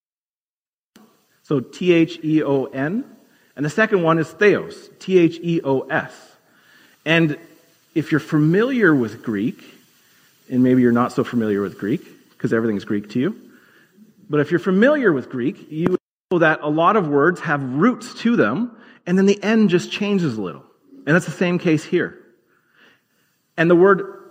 so 1.43 1.61
T 1.61 1.93
H 1.93 2.19
E 2.25 2.43
O 2.43 2.65
N, 2.65 3.05
and 3.59 3.67
the 3.67 3.71
second 3.71 4.05
one 4.05 4.21
is 4.21 4.31
theos, 4.31 4.89
T 5.01 5.19
H 5.19 5.41
E 5.43 5.61
O 5.65 5.81
S. 5.81 6.15
And 7.05 7.37
if 7.93 8.13
you're 8.13 8.21
familiar 8.21 8.95
with 8.95 9.25
Greek, 9.25 9.63
and 10.49 10.63
maybe 10.63 10.81
you're 10.81 10.93
not 10.93 11.11
so 11.11 11.25
familiar 11.25 11.61
with 11.61 11.77
Greek, 11.77 12.31
because 12.31 12.53
everything's 12.53 12.85
Greek 12.85 13.11
to 13.11 13.19
you, 13.19 13.37
but 14.31 14.39
if 14.39 14.53
you're 14.53 14.61
familiar 14.61 15.13
with 15.13 15.29
Greek, 15.29 15.73
you 15.73 15.97
know 16.31 16.39
that 16.39 16.61
a 16.63 16.69
lot 16.69 16.95
of 16.95 17.09
words 17.09 17.41
have 17.41 17.61
roots 17.61 18.15
to 18.21 18.37
them, 18.37 18.77
and 19.07 19.19
then 19.19 19.27
the 19.27 19.43
end 19.43 19.71
just 19.71 19.91
changes 19.91 20.39
a 20.39 20.41
little. 20.41 20.65
And 21.05 21.17
that's 21.17 21.27
the 21.27 21.33
same 21.33 21.59
case 21.59 21.83
here. 21.83 22.17
And 23.57 23.69
the 23.69 23.75
word 23.75 24.31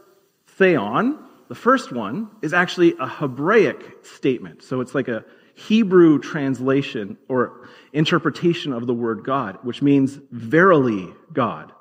theon, 0.52 1.20
the 1.50 1.56
first 1.56 1.92
one, 1.92 2.30
is 2.42 2.54
actually 2.54 2.96
a 2.98 3.08
Hebraic 3.08 4.06
statement. 4.06 4.64
So 4.64 4.80
it's 4.80 4.96
like 4.96 5.10
a 5.10 5.26
Hebrew 5.58 6.20
translation 6.20 7.18
or 7.28 7.68
interpretation 7.92 8.74
of 8.74 8.86
the 8.86 8.94
word 8.94 9.24
God, 9.24 9.58
which 9.64 9.82
means 9.82 10.20
verily 10.32 11.10
God, 11.34 11.72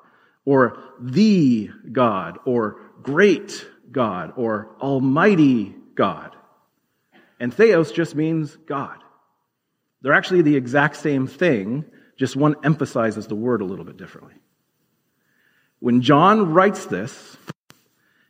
or 0.45 0.79
the 0.99 1.69
God, 1.91 2.39
or 2.43 2.81
great 3.03 3.67
God, 3.91 4.33
or 4.35 4.75
almighty 4.81 5.75
God. 5.93 6.35
And 7.39 7.53
theos 7.53 7.91
just 7.91 8.15
means 8.15 8.55
God. 8.55 8.97
They're 10.01 10.13
actually 10.13 10.41
the 10.41 10.55
exact 10.55 10.95
same 10.95 11.27
thing, 11.27 11.85
just 12.17 12.35
one 12.35 12.55
emphasizes 12.63 13.27
the 13.27 13.35
word 13.35 13.61
a 13.61 13.65
little 13.65 13.85
bit 13.85 13.97
differently. 13.97 14.33
When 15.79 16.01
John 16.01 16.51
writes 16.51 16.85
this, 16.85 17.37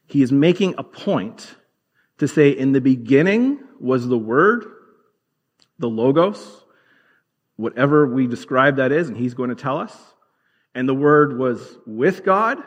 he 0.08 0.22
is 0.22 0.32
making 0.32 0.76
a 0.78 0.84
point 0.84 1.56
to 2.18 2.28
say, 2.28 2.50
in 2.50 2.74
the 2.74 2.82
beginning 2.82 3.60
was 3.80 4.06
the 4.08 4.18
Word, 4.18 4.66
the 5.80 5.90
Logos, 5.90 6.64
whatever 7.56 8.08
we 8.08 8.28
describe 8.28 8.78
that 8.78 8.92
is, 8.92 9.08
and 9.08 9.18
he's 9.18 9.34
going 9.34 9.50
to 9.50 9.56
tell 9.56 9.78
us. 9.78 9.96
And 10.76 10.88
the 10.88 10.94
Word 10.94 11.38
was 11.38 11.78
with 11.86 12.24
God, 12.24 12.60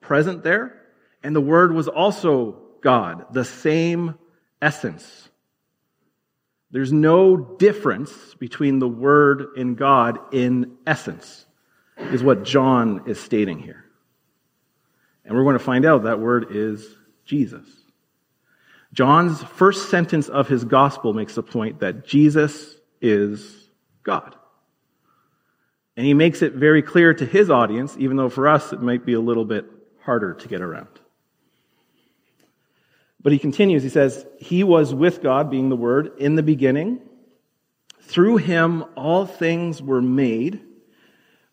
present 0.00 0.42
there, 0.42 0.80
and 1.22 1.34
the 1.34 1.40
Word 1.40 1.72
was 1.72 1.88
also 1.88 2.58
God, 2.80 3.26
the 3.32 3.44
same 3.44 4.18
essence. 4.60 5.28
There's 6.70 6.92
no 6.92 7.36
difference 7.36 8.12
between 8.38 8.78
the 8.78 8.88
Word 8.88 9.56
and 9.56 9.76
God 9.76 10.18
in 10.32 10.78
essence, 10.86 11.46
is 11.98 12.22
what 12.22 12.44
John 12.44 13.02
is 13.06 13.20
stating 13.20 13.58
here. 13.58 13.84
And 15.24 15.36
we're 15.36 15.44
going 15.44 15.58
to 15.58 15.64
find 15.64 15.84
out 15.84 16.04
that 16.04 16.20
word 16.20 16.48
is 16.50 16.86
Jesus. 17.24 17.66
John's 18.92 19.42
first 19.42 19.90
sentence 19.90 20.28
of 20.28 20.48
his 20.48 20.64
gospel 20.64 21.14
makes 21.14 21.34
the 21.34 21.42
point 21.42 21.80
that 21.80 22.06
Jesus 22.06 22.76
is 23.00 23.68
God. 24.02 24.36
And 25.96 26.06
he 26.06 26.14
makes 26.14 26.42
it 26.42 26.54
very 26.54 26.82
clear 26.82 27.12
to 27.14 27.26
his 27.26 27.50
audience, 27.50 27.96
even 27.98 28.16
though 28.16 28.28
for 28.28 28.48
us 28.48 28.72
it 28.72 28.80
might 28.80 29.04
be 29.04 29.14
a 29.14 29.20
little 29.20 29.44
bit 29.44 29.66
harder 30.00 30.34
to 30.34 30.48
get 30.48 30.60
around. 30.60 30.88
But 33.22 33.32
he 33.32 33.38
continues, 33.38 33.82
he 33.82 33.88
says, 33.88 34.26
He 34.38 34.64
was 34.64 34.94
with 34.94 35.22
God, 35.22 35.50
being 35.50 35.68
the 35.68 35.76
Word, 35.76 36.12
in 36.18 36.34
the 36.34 36.42
beginning. 36.42 37.00
Through 38.00 38.38
him 38.38 38.84
all 38.96 39.26
things 39.26 39.80
were 39.80 40.02
made. 40.02 40.60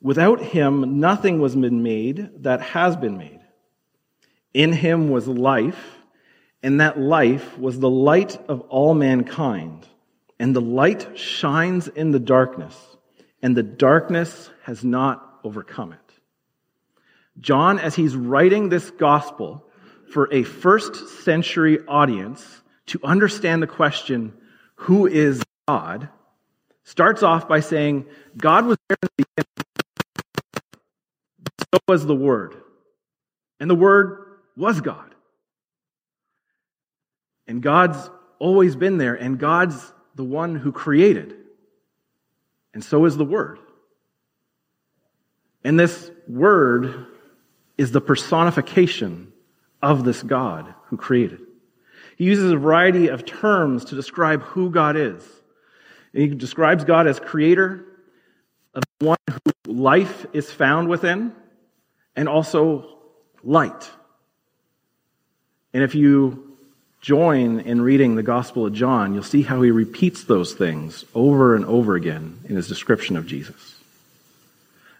Without 0.01 0.41
him 0.41 0.99
nothing 0.99 1.39
was 1.39 1.55
made 1.55 2.43
that 2.43 2.61
has 2.61 2.95
been 2.95 3.17
made. 3.17 3.39
In 4.53 4.73
him 4.73 5.09
was 5.09 5.27
life, 5.27 5.98
and 6.61 6.81
that 6.81 6.99
life 6.99 7.57
was 7.57 7.79
the 7.79 7.89
light 7.89 8.37
of 8.49 8.61
all 8.61 8.93
mankind. 8.93 9.87
And 10.39 10.55
the 10.55 10.61
light 10.61 11.17
shines 11.17 11.87
in 11.87 12.11
the 12.11 12.19
darkness, 12.19 12.75
and 13.41 13.55
the 13.55 13.63
darkness 13.63 14.49
has 14.63 14.83
not 14.83 15.39
overcome 15.43 15.93
it. 15.93 15.99
John, 17.39 17.79
as 17.79 17.95
he's 17.95 18.15
writing 18.15 18.69
this 18.69 18.89
gospel 18.91 19.65
for 20.11 20.33
a 20.33 20.43
first 20.43 21.23
century 21.23 21.79
audience 21.87 22.45
to 22.87 22.99
understand 23.03 23.61
the 23.61 23.67
question, 23.67 24.33
who 24.75 25.07
is 25.07 25.43
God, 25.67 26.09
starts 26.83 27.21
off 27.21 27.47
by 27.47 27.59
saying, 27.59 28.05
God 28.37 28.65
was 28.65 28.77
there 28.87 28.97
in 29.03 29.09
the 29.17 29.25
beginning. 29.25 29.45
So 31.73 31.79
was 31.87 32.05
the 32.05 32.15
Word. 32.15 32.55
And 33.59 33.69
the 33.69 33.75
Word 33.75 34.39
was 34.55 34.81
God. 34.81 35.13
And 37.49 37.63
God's 37.63 38.09
always 38.37 38.75
been 38.75 38.99
there, 38.99 39.15
and 39.15 39.39
God's 39.39 39.91
the 40.13 40.23
one 40.23 40.53
who 40.53 40.71
created. 40.71 41.35
And 42.75 42.83
so 42.83 43.05
is 43.05 43.17
the 43.17 43.25
Word. 43.25 43.57
And 45.63 45.79
this 45.79 46.11
Word 46.27 47.07
is 47.75 47.91
the 47.91 48.01
personification 48.01 49.33
of 49.81 50.03
this 50.03 50.21
God 50.21 50.75
who 50.85 50.97
created. 50.97 51.41
He 52.17 52.25
uses 52.25 52.51
a 52.51 52.57
variety 52.57 53.07
of 53.07 53.25
terms 53.25 53.85
to 53.85 53.95
describe 53.95 54.43
who 54.43 54.69
God 54.69 54.95
is. 54.95 55.27
He 56.13 56.27
describes 56.27 56.83
God 56.83 57.07
as 57.07 57.19
creator, 57.19 57.83
of 58.75 58.83
one 58.99 59.17
who 59.27 59.73
life 59.73 60.27
is 60.33 60.51
found 60.51 60.87
within, 60.87 61.33
and 62.15 62.29
also 62.29 62.99
light. 63.43 63.89
And 65.73 65.81
if 65.81 65.95
you 65.95 66.48
join 67.01 67.59
in 67.61 67.81
reading 67.81 68.15
the 68.15 68.23
Gospel 68.23 68.65
of 68.65 68.73
John, 68.73 69.13
you'll 69.13 69.23
see 69.23 69.41
how 69.41 69.61
he 69.61 69.71
repeats 69.71 70.23
those 70.25 70.53
things 70.53 71.05
over 71.15 71.55
and 71.55 71.65
over 71.65 71.95
again 71.95 72.39
in 72.45 72.55
his 72.55 72.67
description 72.67 73.15
of 73.15 73.25
Jesus. 73.25 73.75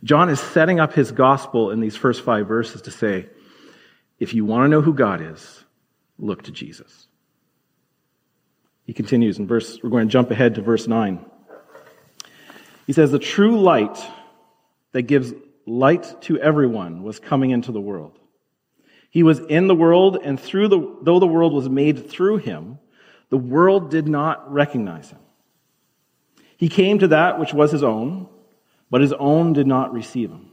John 0.03 0.29
is 0.29 0.39
setting 0.39 0.79
up 0.79 0.93
his 0.93 1.11
gospel 1.11 1.71
in 1.71 1.81
these 1.81 1.95
first 1.95 2.23
five 2.23 2.47
verses 2.47 2.83
to 2.83 2.91
say, 2.91 3.27
if 4.19 4.33
you 4.33 4.45
want 4.45 4.65
to 4.65 4.67
know 4.69 4.81
who 4.81 4.93
God 4.93 5.21
is, 5.21 5.63
look 6.17 6.43
to 6.43 6.51
Jesus. 6.51 7.07
He 8.85 8.93
continues 8.93 9.39
in 9.39 9.47
verse, 9.47 9.79
we're 9.83 9.89
going 9.89 10.07
to 10.07 10.11
jump 10.11 10.31
ahead 10.31 10.55
to 10.55 10.61
verse 10.61 10.87
9. 10.87 11.23
He 12.87 12.93
says, 12.93 13.11
The 13.11 13.19
true 13.19 13.61
light 13.61 13.97
that 14.93 15.03
gives 15.03 15.33
light 15.65 16.21
to 16.21 16.39
everyone 16.39 17.03
was 17.03 17.19
coming 17.19 17.51
into 17.51 17.71
the 17.71 17.81
world. 17.81 18.18
He 19.09 19.23
was 19.23 19.39
in 19.39 19.67
the 19.67 19.75
world, 19.75 20.19
and 20.23 20.39
through 20.39 20.67
the, 20.67 20.97
though 21.01 21.19
the 21.19 21.27
world 21.27 21.53
was 21.53 21.67
made 21.67 22.09
through 22.09 22.37
him, 22.37 22.79
the 23.29 23.37
world 23.37 23.89
did 23.89 24.07
not 24.07 24.51
recognize 24.51 25.09
him. 25.09 25.19
He 26.57 26.69
came 26.69 26.99
to 26.99 27.07
that 27.07 27.39
which 27.39 27.53
was 27.53 27.71
his 27.71 27.83
own, 27.83 28.27
but 28.89 29.01
his 29.01 29.13
own 29.13 29.53
did 29.53 29.67
not 29.67 29.93
receive 29.93 30.29
him. 30.29 30.51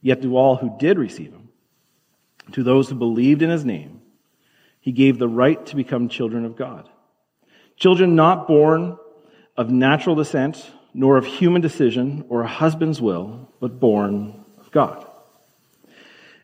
Yet 0.00 0.22
to 0.22 0.36
all 0.36 0.56
who 0.56 0.76
did 0.78 0.98
receive 0.98 1.32
him, 1.32 1.48
to 2.52 2.62
those 2.62 2.88
who 2.88 2.94
believed 2.94 3.42
in 3.42 3.50
his 3.50 3.64
name, 3.64 4.00
he 4.80 4.92
gave 4.92 5.18
the 5.18 5.28
right 5.28 5.64
to 5.66 5.76
become 5.76 6.08
children 6.08 6.44
of 6.44 6.56
God. 6.56 6.88
Children 7.76 8.14
not 8.14 8.48
born 8.48 8.96
of 9.56 9.70
natural 9.70 10.14
descent, 10.16 10.70
nor 10.94 11.16
of 11.16 11.26
human 11.26 11.60
decision 11.60 12.24
or 12.28 12.42
a 12.42 12.48
husband's 12.48 13.00
will, 13.00 13.52
but 13.60 13.78
born 13.78 14.44
of 14.58 14.70
God. 14.70 15.07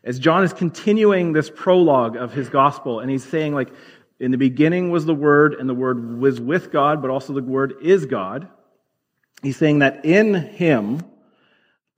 As 0.05 0.19
John 0.19 0.43
is 0.43 0.53
continuing 0.53 1.33
this 1.33 1.49
prologue 1.49 2.15
of 2.15 2.31
his 2.31 2.47
gospel, 2.47 2.99
and 2.99 3.09
he's 3.09 3.23
saying, 3.23 3.55
like, 3.55 3.73
in 4.19 4.29
the 4.31 4.37
beginning 4.37 4.91
was 4.91 5.05
the 5.05 5.15
Word, 5.15 5.55
and 5.55 5.67
the 5.67 5.73
Word 5.73 6.19
was 6.19 6.39
with 6.39 6.71
God, 6.71 7.01
but 7.01 7.09
also 7.09 7.33
the 7.33 7.41
Word 7.41 7.73
is 7.81 8.05
God. 8.05 8.47
He's 9.41 9.57
saying 9.57 9.79
that 9.79 10.05
in 10.05 10.35
him, 10.35 11.01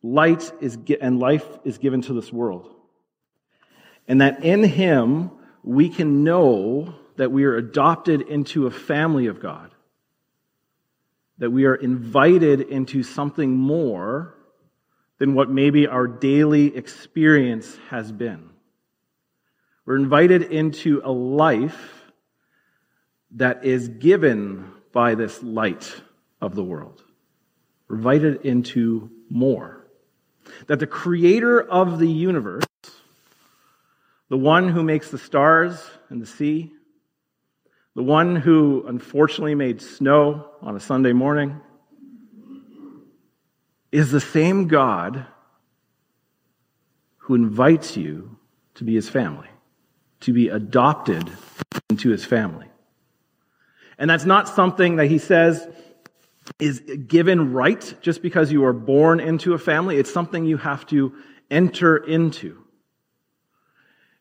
light 0.02 0.52
is, 0.62 0.78
and 1.02 1.20
life 1.20 1.46
is 1.66 1.78
given 1.78 2.02
to 2.04 2.14
this 2.14 2.32
world. 2.32 2.74
And 4.08 4.22
that 4.22 4.44
in 4.44 4.64
him, 4.64 5.32
we 5.64 5.90
can 5.90 6.24
know 6.24 6.96
that 7.18 7.32
we 7.32 7.44
are 7.44 7.58
adopted 7.58 8.22
into 8.22 8.68
a 8.68 8.72
family 8.72 9.28
of 9.28 9.42
God. 9.42 9.72
That 11.40 11.52
we 11.52 11.66
are 11.66 11.76
invited 11.76 12.62
into 12.62 13.04
something 13.04 13.52
more 13.52 14.34
than 15.20 15.34
what 15.34 15.50
maybe 15.50 15.88
our 15.88 16.08
daily 16.08 16.76
experience 16.76 17.78
has 17.90 18.12
been. 18.12 18.50
We're 19.86 19.98
invited 19.98 20.44
into 20.44 21.02
a 21.04 21.12
life 21.12 22.12
that 23.32 23.66
is 23.66 23.88
given 23.88 24.72
by 24.92 25.16
this 25.16 25.42
light 25.42 26.02
of 26.42 26.56
the 26.56 26.64
world. 26.64 27.04
We're 27.88 27.98
invited 27.98 28.46
into 28.46 29.10
more. 29.30 29.88
That 30.68 30.80
the 30.80 30.88
creator 30.88 31.62
of 31.62 32.00
the 32.00 32.08
universe, 32.08 32.66
the 34.30 34.38
one 34.38 34.70
who 34.70 34.84
makes 34.84 35.10
the 35.10 35.18
stars 35.18 35.82
and 36.10 36.22
the 36.22 36.26
sea, 36.26 36.74
the 37.96 38.04
one 38.04 38.36
who 38.36 38.86
unfortunately 38.88 39.56
made 39.56 39.82
snow 39.82 40.52
on 40.62 40.76
a 40.76 40.80
Sunday 40.80 41.14
morning, 41.14 41.60
is 43.92 44.12
the 44.12 44.20
same 44.20 44.68
God 44.68 45.26
who 47.18 47.36
invites 47.36 47.98
you 47.98 48.38
to 48.76 48.84
be 48.84 48.96
his 48.96 49.10
family, 49.10 49.50
to 50.22 50.34
be 50.34 50.50
adopted 50.50 51.30
into 51.90 52.10
his 52.10 52.24
family. 52.24 52.68
And 53.98 54.10
that's 54.10 54.26
not 54.26 54.48
something 54.48 54.98
that 54.98 55.08
he 55.08 55.18
says 55.18 55.68
is 56.60 56.80
given 56.80 57.54
right 57.54 57.94
just 58.02 58.22
because 58.22 58.52
you 58.52 58.64
are 58.66 58.74
born 58.74 59.20
into 59.20 59.54
a 59.54 59.58
family. 59.58 59.98
It's 59.98 60.14
something 60.14 60.46
you 60.46 60.58
have 60.58 60.86
to 60.88 61.14
enter 61.50 61.98
into. 61.98 62.64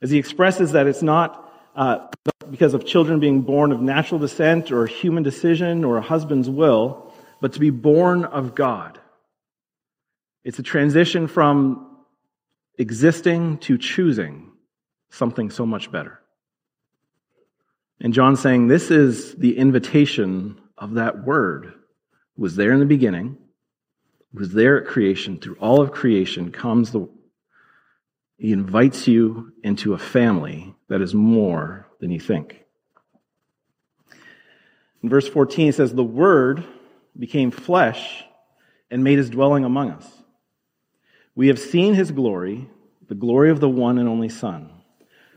as 0.03 0.11
he 0.11 0.19
expresses 0.19 0.73
that 0.73 0.87
it's 0.87 1.03
not 1.03 1.53
uh, 1.75 2.09
because 2.51 2.75
of 2.75 2.87
children 2.87 3.21
being 3.21 3.43
born 3.43 3.73
of 3.73 3.81
natural 3.81 4.19
descent 4.19 4.73
or 4.73 4.87
human 4.87 5.23
decision 5.23 5.85
or 5.85 5.99
a 5.99 6.01
husband's 6.01 6.49
will, 6.49 7.13
but 7.41 7.53
to 7.53 7.61
be 7.61 7.71
born 7.71 8.25
of 8.25 8.55
God. 8.55 8.99
It's 10.47 10.61
a 10.61 10.63
transition 10.63 11.27
from 11.27 11.89
existing 12.79 13.59
to 13.59 13.77
choosing 13.77 14.53
something 15.11 15.51
so 15.51 15.67
much 15.67 15.91
better. 15.91 16.21
And 18.01 18.15
John's 18.15 18.39
saying 18.39 18.69
this 18.69 18.93
is 18.93 19.35
the 19.35 19.59
invitation 19.59 20.61
of 20.79 20.95
that 20.95 21.25
word. 21.25 21.67
It 21.67 22.41
was 22.41 22.55
there 22.55 22.71
in 22.71 22.79
the 22.79 22.87
beginning, 22.87 23.39
was 24.33 24.53
there 24.53 24.81
at 24.81 24.87
creation. 24.87 25.41
Through 25.41 25.57
all 25.57 25.83
of 25.83 25.91
creation 25.91 26.53
comes 26.53 26.93
the 26.93 27.09
he 28.39 28.53
invites 28.53 29.09
you 29.09 29.53
into 29.65 29.95
a 29.95 29.99
family 29.99 30.77
that 30.89 31.01
is 31.01 31.13
more 31.13 31.89
than 31.99 32.13
you 32.13 32.21
think. 32.21 32.63
In 35.03 35.09
verse 35.09 35.29
14, 35.29 35.71
it 35.71 35.75
says, 35.75 35.93
The 35.93 36.05
Word 36.05 36.65
became 37.19 37.51
flesh 37.51 38.23
and 38.93 39.03
made 39.03 39.19
his 39.19 39.29
dwelling 39.29 39.65
among 39.65 39.91
us. 39.91 40.16
We 41.37 41.49
have 41.49 41.59
seen 41.59 41.95
his 41.95 42.11
glory, 42.11 42.67
the 43.09 43.15
glory 43.15 43.51
of 43.51 43.61
the 43.61 43.69
one 43.69 43.99
and 43.99 44.09
only 44.09 44.31
Son, 44.31 44.71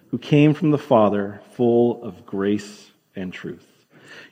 who 0.08 0.18
came 0.18 0.54
from 0.54 0.72
the 0.72 0.78
Father, 0.78 1.42
full 1.52 2.02
of 2.04 2.26
grace 2.26 2.90
and 3.16 3.32
truth. 3.32 3.68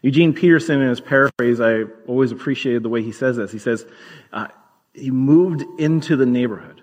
Eugene 0.01 0.33
Peterson, 0.33 0.81
in 0.81 0.89
his 0.89 1.01
paraphrase, 1.01 1.59
I 1.59 1.83
always 2.07 2.31
appreciated 2.31 2.83
the 2.83 2.89
way 2.89 3.03
he 3.03 3.12
says 3.12 3.36
this. 3.36 3.51
He 3.51 3.59
says, 3.59 3.86
uh, 4.31 4.47
He 4.93 5.12
moved 5.12 5.63
into 5.77 6.15
the 6.15 6.25
neighborhood. 6.25 6.81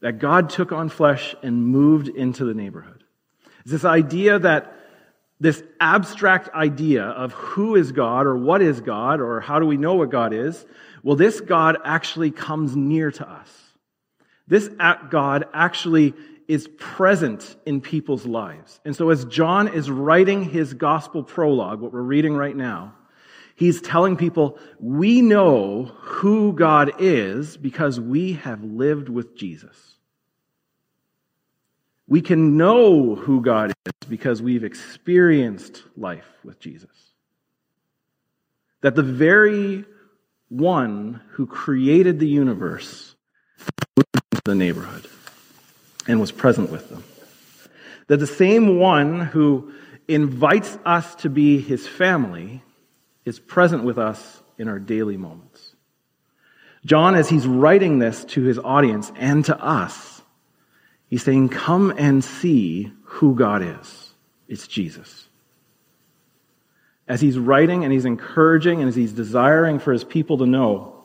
That 0.00 0.18
God 0.18 0.50
took 0.50 0.72
on 0.72 0.88
flesh 0.88 1.34
and 1.42 1.66
moved 1.66 2.08
into 2.08 2.44
the 2.44 2.54
neighborhood. 2.54 3.04
It's 3.60 3.72
this 3.72 3.84
idea 3.84 4.38
that 4.38 4.72
this 5.38 5.62
abstract 5.80 6.48
idea 6.54 7.04
of 7.04 7.32
who 7.32 7.76
is 7.76 7.92
God 7.92 8.26
or 8.26 8.36
what 8.36 8.62
is 8.62 8.80
God 8.80 9.20
or 9.20 9.40
how 9.40 9.58
do 9.58 9.66
we 9.66 9.76
know 9.76 9.94
what 9.94 10.10
God 10.10 10.32
is, 10.32 10.64
well, 11.02 11.16
this 11.16 11.40
God 11.40 11.76
actually 11.84 12.30
comes 12.30 12.74
near 12.74 13.10
to 13.10 13.28
us. 13.28 13.65
This 14.48 14.68
God 15.10 15.48
actually 15.52 16.14
is 16.46 16.68
present 16.78 17.56
in 17.66 17.80
people's 17.80 18.24
lives. 18.24 18.80
And 18.84 18.94
so 18.94 19.10
as 19.10 19.24
John 19.24 19.68
is 19.68 19.90
writing 19.90 20.44
his 20.44 20.74
gospel 20.74 21.24
prologue, 21.24 21.80
what 21.80 21.92
we're 21.92 22.00
reading 22.02 22.36
right 22.36 22.56
now, 22.56 22.94
he's 23.56 23.80
telling 23.80 24.16
people, 24.16 24.58
we 24.78 25.22
know 25.22 25.84
who 25.98 26.52
God 26.52 26.92
is 27.00 27.56
because 27.56 27.98
we 27.98 28.34
have 28.34 28.62
lived 28.62 29.08
with 29.08 29.36
Jesus. 29.36 29.76
We 32.06 32.20
can 32.20 32.56
know 32.56 33.16
who 33.16 33.40
God 33.40 33.72
is 33.84 34.08
because 34.08 34.40
we've 34.40 34.62
experienced 34.62 35.82
life 35.96 36.28
with 36.44 36.60
Jesus. 36.60 36.90
That 38.82 38.94
the 38.94 39.02
very 39.02 39.84
one 40.48 41.20
who 41.30 41.48
created 41.48 42.20
the 42.20 42.28
universe 42.28 43.15
the 44.46 44.54
neighborhood 44.54 45.06
and 46.08 46.20
was 46.20 46.32
present 46.32 46.70
with 46.70 46.88
them. 46.88 47.04
That 48.06 48.18
the 48.18 48.26
same 48.26 48.78
one 48.78 49.20
who 49.20 49.72
invites 50.08 50.78
us 50.84 51.14
to 51.16 51.28
be 51.28 51.60
his 51.60 51.86
family 51.86 52.62
is 53.24 53.38
present 53.38 53.84
with 53.84 53.98
us 53.98 54.42
in 54.56 54.68
our 54.68 54.78
daily 54.78 55.16
moments. 55.16 55.74
John, 56.84 57.16
as 57.16 57.28
he's 57.28 57.46
writing 57.46 57.98
this 57.98 58.24
to 58.26 58.42
his 58.42 58.58
audience 58.58 59.10
and 59.16 59.44
to 59.46 59.58
us, 59.60 60.16
He's 61.08 61.22
saying, 61.22 61.50
Come 61.50 61.92
and 61.96 62.22
see 62.22 62.92
who 63.04 63.34
God 63.34 63.62
is. 63.62 64.12
It's 64.48 64.66
Jesus. 64.66 65.28
As 67.08 67.20
he's 67.20 67.38
writing 67.38 67.84
and 67.84 67.92
he's 67.92 68.04
encouraging 68.04 68.80
and 68.80 68.88
as 68.88 68.96
he's 68.96 69.12
desiring 69.12 69.78
for 69.78 69.92
his 69.92 70.02
people 70.02 70.38
to 70.38 70.46
know 70.46 71.04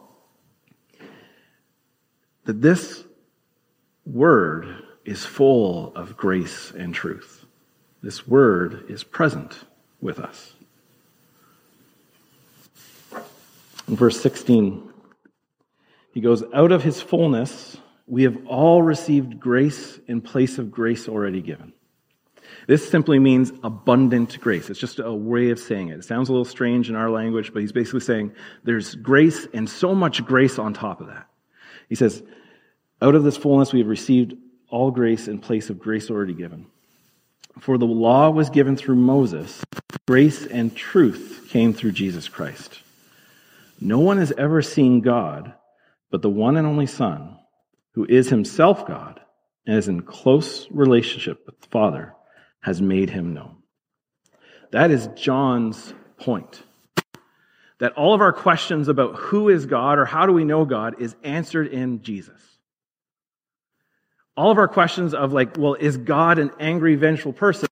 that 2.45 2.59
this 2.59 3.03
word 4.11 4.83
is 5.05 5.25
full 5.25 5.93
of 5.95 6.17
grace 6.17 6.71
and 6.71 6.93
truth. 6.93 7.45
This 8.03 8.27
word 8.27 8.85
is 8.89 9.03
present 9.03 9.57
with 10.01 10.19
us. 10.19 10.53
In 13.87 13.95
verse 13.95 14.19
16, 14.21 14.91
he 16.13 16.21
goes, 16.21 16.43
Out 16.53 16.71
of 16.71 16.83
his 16.83 17.01
fullness, 17.01 17.77
we 18.07 18.23
have 18.23 18.37
all 18.47 18.81
received 18.81 19.39
grace 19.39 19.99
in 20.07 20.21
place 20.21 20.57
of 20.57 20.71
grace 20.71 21.07
already 21.07 21.41
given. 21.41 21.73
This 22.67 22.87
simply 22.87 23.19
means 23.19 23.51
abundant 23.63 24.39
grace. 24.39 24.69
It's 24.69 24.79
just 24.79 24.99
a 24.99 25.11
way 25.13 25.49
of 25.49 25.59
saying 25.59 25.89
it. 25.89 25.99
It 25.99 26.05
sounds 26.05 26.29
a 26.29 26.31
little 26.31 26.45
strange 26.45 26.89
in 26.89 26.95
our 26.95 27.09
language, 27.09 27.53
but 27.53 27.61
he's 27.61 27.71
basically 27.71 28.01
saying 28.01 28.33
there's 28.63 28.95
grace 28.95 29.47
and 29.53 29.69
so 29.69 29.95
much 29.95 30.23
grace 30.25 30.59
on 30.59 30.73
top 30.73 31.01
of 31.01 31.07
that. 31.07 31.27
He 31.89 31.95
says, 31.95 32.21
out 33.01 33.15
of 33.15 33.23
this 33.23 33.37
fullness 33.37 33.73
we 33.73 33.79
have 33.79 33.87
received 33.87 34.35
all 34.69 34.91
grace 34.91 35.27
in 35.27 35.39
place 35.39 35.69
of 35.69 35.79
grace 35.79 36.09
already 36.09 36.33
given. 36.33 36.67
For 37.59 37.77
the 37.77 37.85
law 37.85 38.29
was 38.29 38.49
given 38.49 38.77
through 38.77 38.95
Moses, 38.95 39.63
grace 40.07 40.45
and 40.45 40.75
truth 40.75 41.47
came 41.49 41.73
through 41.73 41.91
Jesus 41.91 42.29
Christ. 42.29 42.79
No 43.79 43.99
one 43.99 44.17
has 44.17 44.31
ever 44.37 44.61
seen 44.61 45.01
God, 45.01 45.53
but 46.09 46.21
the 46.21 46.29
one 46.29 46.55
and 46.55 46.67
only 46.67 46.85
Son 46.85 47.37
who 47.93 48.05
is 48.05 48.29
himself 48.29 48.85
God 48.87 49.19
and 49.65 49.77
is 49.77 49.87
in 49.87 50.01
close 50.01 50.67
relationship 50.71 51.45
with 51.45 51.59
the 51.59 51.67
Father, 51.67 52.13
has 52.61 52.81
made 52.81 53.09
him 53.09 53.33
known. 53.33 53.57
That 54.71 54.91
is 54.91 55.09
John's 55.15 55.93
point. 56.17 56.63
That 57.79 57.93
all 57.93 58.13
of 58.13 58.21
our 58.21 58.33
questions 58.33 58.87
about 58.87 59.15
who 59.15 59.49
is 59.49 59.65
God 59.65 59.97
or 59.97 60.05
how 60.05 60.25
do 60.25 60.33
we 60.33 60.45
know 60.45 60.65
God 60.65 61.01
is 61.01 61.15
answered 61.23 61.67
in 61.67 62.03
Jesus. 62.03 62.39
All 64.37 64.51
of 64.51 64.57
our 64.57 64.67
questions 64.67 65.13
of, 65.13 65.33
like, 65.33 65.57
well, 65.57 65.73
is 65.73 65.97
God 65.97 66.39
an 66.39 66.51
angry, 66.59 66.95
vengeful 66.95 67.33
person? 67.33 67.67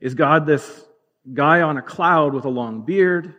Is 0.00 0.14
God 0.14 0.46
this 0.46 0.84
guy 1.32 1.60
on 1.60 1.76
a 1.76 1.82
cloud 1.82 2.34
with 2.34 2.44
a 2.44 2.48
long 2.48 2.82
beard? 2.82 3.34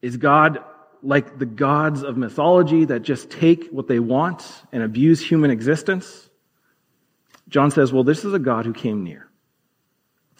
Is 0.00 0.16
God 0.16 0.62
like 1.04 1.38
the 1.38 1.46
gods 1.46 2.02
of 2.02 2.16
mythology 2.16 2.86
that 2.86 3.02
just 3.02 3.30
take 3.30 3.68
what 3.68 3.86
they 3.86 4.00
want 4.00 4.50
and 4.72 4.82
abuse 4.82 5.24
human 5.24 5.50
existence. 5.50 6.30
John 7.48 7.70
says, 7.70 7.92
well, 7.92 8.04
this 8.04 8.24
is 8.24 8.32
a 8.32 8.38
God 8.38 8.64
who 8.64 8.72
came 8.72 9.04
near. 9.04 9.28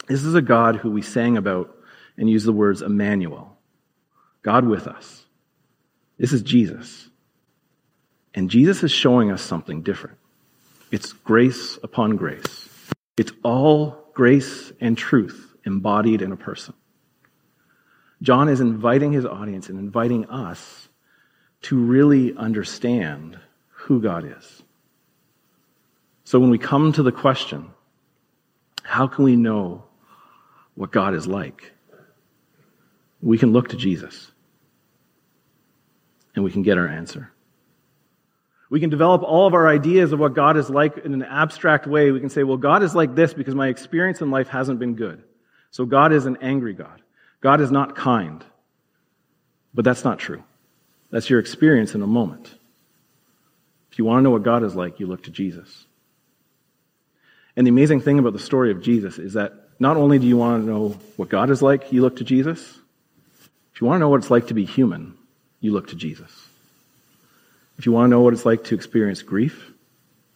This 0.07 0.23
is 0.23 0.33
a 0.33 0.41
God 0.41 0.77
who 0.77 0.89
we 0.89 1.03
sang 1.03 1.37
about 1.37 1.75
and 2.17 2.29
used 2.29 2.47
the 2.47 2.53
words 2.53 2.81
Emmanuel, 2.81 3.55
God 4.41 4.65
with 4.65 4.87
us. 4.87 5.23
This 6.17 6.33
is 6.33 6.41
Jesus. 6.41 7.09
And 8.33 8.49
Jesus 8.49 8.83
is 8.83 8.91
showing 8.91 9.31
us 9.31 9.41
something 9.41 9.83
different. 9.83 10.17
It's 10.91 11.13
grace 11.13 11.77
upon 11.83 12.15
grace. 12.15 12.69
It's 13.17 13.31
all 13.43 14.09
grace 14.13 14.71
and 14.79 14.97
truth 14.97 15.55
embodied 15.65 16.21
in 16.21 16.31
a 16.31 16.37
person. 16.37 16.73
John 18.21 18.49
is 18.49 18.61
inviting 18.61 19.11
his 19.11 19.25
audience 19.25 19.69
and 19.69 19.77
inviting 19.77 20.25
us 20.25 20.87
to 21.63 21.77
really 21.77 22.35
understand 22.35 23.39
who 23.69 24.01
God 24.01 24.25
is. 24.25 24.63
So 26.23 26.39
when 26.39 26.49
we 26.49 26.57
come 26.57 26.93
to 26.93 27.03
the 27.03 27.11
question, 27.11 27.71
how 28.83 29.07
can 29.07 29.25
we 29.25 29.35
know 29.35 29.83
what 30.75 30.91
God 30.91 31.13
is 31.13 31.27
like? 31.27 31.71
We 33.21 33.37
can 33.37 33.53
look 33.53 33.69
to 33.69 33.77
Jesus 33.77 34.31
and 36.35 36.43
we 36.43 36.51
can 36.51 36.63
get 36.63 36.77
our 36.77 36.87
answer. 36.87 37.31
We 38.75 38.81
can 38.81 38.89
develop 38.89 39.23
all 39.23 39.47
of 39.47 39.53
our 39.53 39.69
ideas 39.69 40.11
of 40.11 40.19
what 40.19 40.33
God 40.33 40.57
is 40.57 40.69
like 40.69 40.97
in 40.97 41.13
an 41.13 41.23
abstract 41.23 41.87
way. 41.87 42.11
We 42.11 42.19
can 42.19 42.29
say, 42.29 42.43
well, 42.43 42.57
God 42.57 42.83
is 42.83 42.93
like 42.93 43.15
this 43.15 43.33
because 43.33 43.55
my 43.55 43.69
experience 43.69 44.19
in 44.19 44.31
life 44.31 44.49
hasn't 44.49 44.79
been 44.79 44.95
good. 44.95 45.23
So 45.71 45.85
God 45.85 46.11
is 46.11 46.25
an 46.25 46.39
angry 46.41 46.73
God. 46.73 47.01
God 47.39 47.61
is 47.61 47.71
not 47.71 47.95
kind. 47.95 48.43
But 49.73 49.85
that's 49.85 50.03
not 50.03 50.19
true. 50.19 50.43
That's 51.09 51.29
your 51.29 51.39
experience 51.39 51.95
in 51.95 52.01
a 52.01 52.05
moment. 52.05 52.53
If 53.93 53.97
you 53.97 54.03
want 54.03 54.19
to 54.19 54.23
know 54.23 54.31
what 54.31 54.43
God 54.43 54.61
is 54.61 54.75
like, 54.75 54.99
you 54.99 55.07
look 55.07 55.23
to 55.23 55.31
Jesus. 55.31 55.85
And 57.55 57.65
the 57.65 57.71
amazing 57.71 58.01
thing 58.01 58.19
about 58.19 58.33
the 58.33 58.39
story 58.39 58.71
of 58.71 58.81
Jesus 58.81 59.19
is 59.19 59.35
that 59.35 59.53
not 59.79 59.95
only 59.95 60.19
do 60.19 60.27
you 60.27 60.35
want 60.35 60.65
to 60.65 60.69
know 60.69 60.89
what 61.15 61.29
God 61.29 61.49
is 61.49 61.61
like, 61.61 61.93
you 61.93 62.01
look 62.01 62.17
to 62.17 62.25
Jesus. 62.25 62.59
If 63.73 63.79
you 63.79 63.87
want 63.87 63.95
to 63.95 63.99
know 64.01 64.09
what 64.09 64.19
it's 64.19 64.31
like 64.31 64.47
to 64.47 64.53
be 64.53 64.65
human, 64.65 65.17
you 65.61 65.71
look 65.71 65.87
to 65.91 65.95
Jesus. 65.95 66.49
If 67.77 67.85
you 67.85 67.91
want 67.91 68.05
to 68.05 68.09
know 68.11 68.21
what 68.21 68.33
it's 68.33 68.45
like 68.45 68.65
to 68.65 68.75
experience 68.75 69.21
grief, 69.21 69.71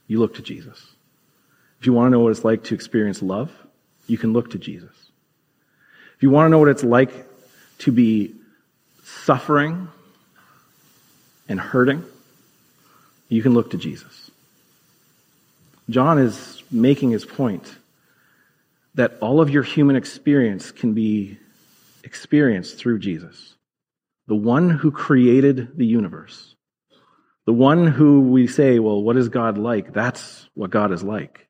you 0.08 0.20
look 0.20 0.36
to 0.36 0.42
Jesus. 0.42 0.86
If 1.80 1.86
you 1.86 1.94
want 1.94 2.08
to 2.08 2.12
know 2.12 2.20
what 2.20 2.32
it's 2.32 2.44
like 2.44 2.66
to 2.66 2.76
experience 2.76 3.22
love, 3.22 3.52
you 4.08 4.18
can 4.18 4.34
look 4.34 4.52
to 4.52 4.58
Jesus. 4.58 4.92
If 6.16 6.24
you 6.24 6.30
want 6.30 6.48
to 6.48 6.50
know 6.50 6.60
what 6.60 6.68
it's 6.68 6.84
like 6.84 7.14
to 7.80 7.92
be 7.92 8.36
suffering 9.04 9.88
and 11.48 11.60
hurting, 11.60 12.04
you 13.30 13.42
can 13.42 13.54
look 13.54 13.72
to 13.72 13.78
Jesus. 13.78 14.32
John 15.90 16.20
is 16.20 16.62
making 16.70 17.12
his 17.12 17.26
point 17.26 17.64
that 18.96 19.18
all 19.22 19.40
of 19.40 19.50
your 19.50 19.64
human 19.64 19.96
experience 19.96 20.72
can 20.72 20.94
be 20.94 21.38
experienced 22.04 22.78
through 22.78 23.00
Jesus, 23.00 23.56
the 24.28 24.36
one 24.36 24.70
who 24.70 24.92
created 24.92 25.78
the 25.78 25.86
universe, 25.86 26.56
the 27.50 27.54
one 27.54 27.88
who 27.88 28.22
we 28.22 28.46
say, 28.46 28.78
well, 28.78 29.02
what 29.02 29.18
is 29.18 29.28
God 29.28 29.58
like? 29.58 29.92
That's 29.92 30.48
what 30.54 30.70
God 30.70 30.92
is 30.92 31.02
like. 31.02 31.48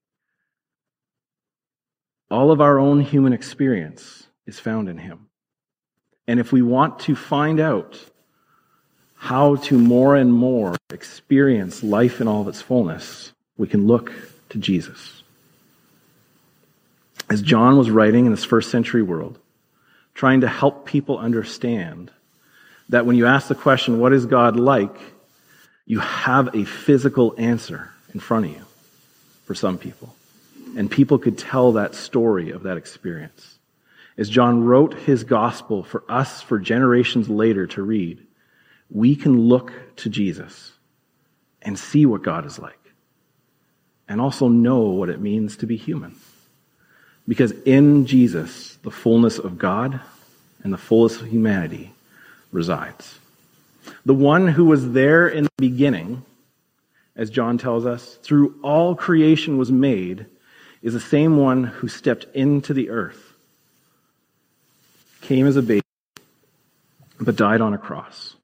All 2.32 2.52
of 2.52 2.62
our 2.62 2.80
own 2.80 3.02
human 3.02 3.34
experience 3.34 4.26
is 4.48 4.58
found 4.58 4.88
in 4.88 4.98
him. 4.98 5.28
And 6.26 6.40
if 6.40 6.54
we 6.54 6.62
want 6.62 7.00
to 7.00 7.18
find 7.18 7.60
out 7.60 8.00
how 9.16 9.58
to 9.58 9.78
more 9.78 10.16
and 10.16 10.32
more 10.32 10.78
experience 10.90 11.84
life 11.84 12.22
in 12.22 12.30
all 12.30 12.44
of 12.44 12.48
its 12.48 12.62
fullness, 12.62 13.34
we 13.58 13.68
can 13.68 13.86
look 13.86 14.14
to 14.52 14.58
Jesus. 14.58 15.22
As 17.30 17.42
John 17.42 17.78
was 17.78 17.92
writing 17.92 18.26
in 18.26 18.32
this 18.32 18.46
first 18.46 18.72
century 18.72 19.04
world, 19.04 19.38
trying 20.14 20.40
to 20.40 20.48
help 20.48 20.86
people 20.86 21.18
understand 21.18 22.10
that 22.88 23.06
when 23.06 23.18
you 23.18 23.26
ask 23.26 23.50
the 23.50 23.54
question, 23.54 24.00
what 24.00 24.14
is 24.14 24.26
God 24.26 24.56
like? 24.56 24.98
You 25.90 26.00
have 26.00 26.56
a 26.56 26.64
physical 26.64 27.34
answer 27.38 27.90
in 28.14 28.22
front 28.22 28.46
of 28.46 28.52
you 28.52 28.66
for 29.46 29.56
some 29.56 29.78
people. 29.78 30.16
And 30.78 30.90
people 30.90 31.18
could 31.18 31.38
tell 31.38 31.74
that 31.74 31.96
story 31.96 32.52
of 32.52 32.64
that 32.64 32.78
experience 32.78 33.60
as 34.20 34.30
John 34.30 34.66
wrote 34.66 34.94
his 34.94 35.24
gospel 35.24 35.82
for 35.82 36.04
us 36.10 36.42
for 36.42 36.60
generations 36.60 37.30
later 37.30 37.66
to 37.68 37.82
read, 37.82 38.20
we 38.92 39.16
can 39.16 39.48
look 39.48 39.72
to 39.96 40.10
Jesus 40.10 40.74
and 41.62 41.80
see 41.80 42.06
what 42.06 42.22
God 42.22 42.46
is 42.46 42.60
like 42.60 42.78
and 44.10 44.20
also 44.20 44.50
know 44.50 44.82
what 44.90 45.08
it 45.08 45.22
means 45.22 45.56
to 45.58 45.66
be 45.66 45.78
human. 45.78 46.18
Because 47.30 47.52
in 47.64 48.08
Jesus, 48.08 48.78
the 48.84 48.92
fullness 48.92 49.40
of 49.40 49.58
God 49.58 50.02
and 50.64 50.74
the 50.74 50.78
fullness 50.78 51.22
of 51.22 51.28
humanity 51.28 51.94
resides. 52.52 53.20
The 54.06 54.14
one 54.14 54.48
who 54.48 54.66
was 54.66 54.92
there 54.92 55.28
in 55.28 55.46
the 55.46 55.52
beginning, 55.58 56.24
as 57.16 57.30
John 57.30 57.58
tells 57.58 57.86
us, 57.86 58.16
through 58.24 58.60
all 58.64 58.96
creation 58.96 59.58
was 59.58 59.72
made, 59.72 60.26
is 60.82 60.94
the 60.94 61.00
same 61.00 61.38
one 61.38 61.64
who 61.64 61.88
stepped 61.88 62.26
into 62.34 62.74
the 62.74 62.90
earth 62.90 63.34
came 65.22 65.46
as 65.46 65.58
a 65.58 65.62
baby, 65.62 65.84
but 67.20 67.36
died 67.36 67.62
on 67.62 67.74
a 67.74 67.78
cross 67.78 68.36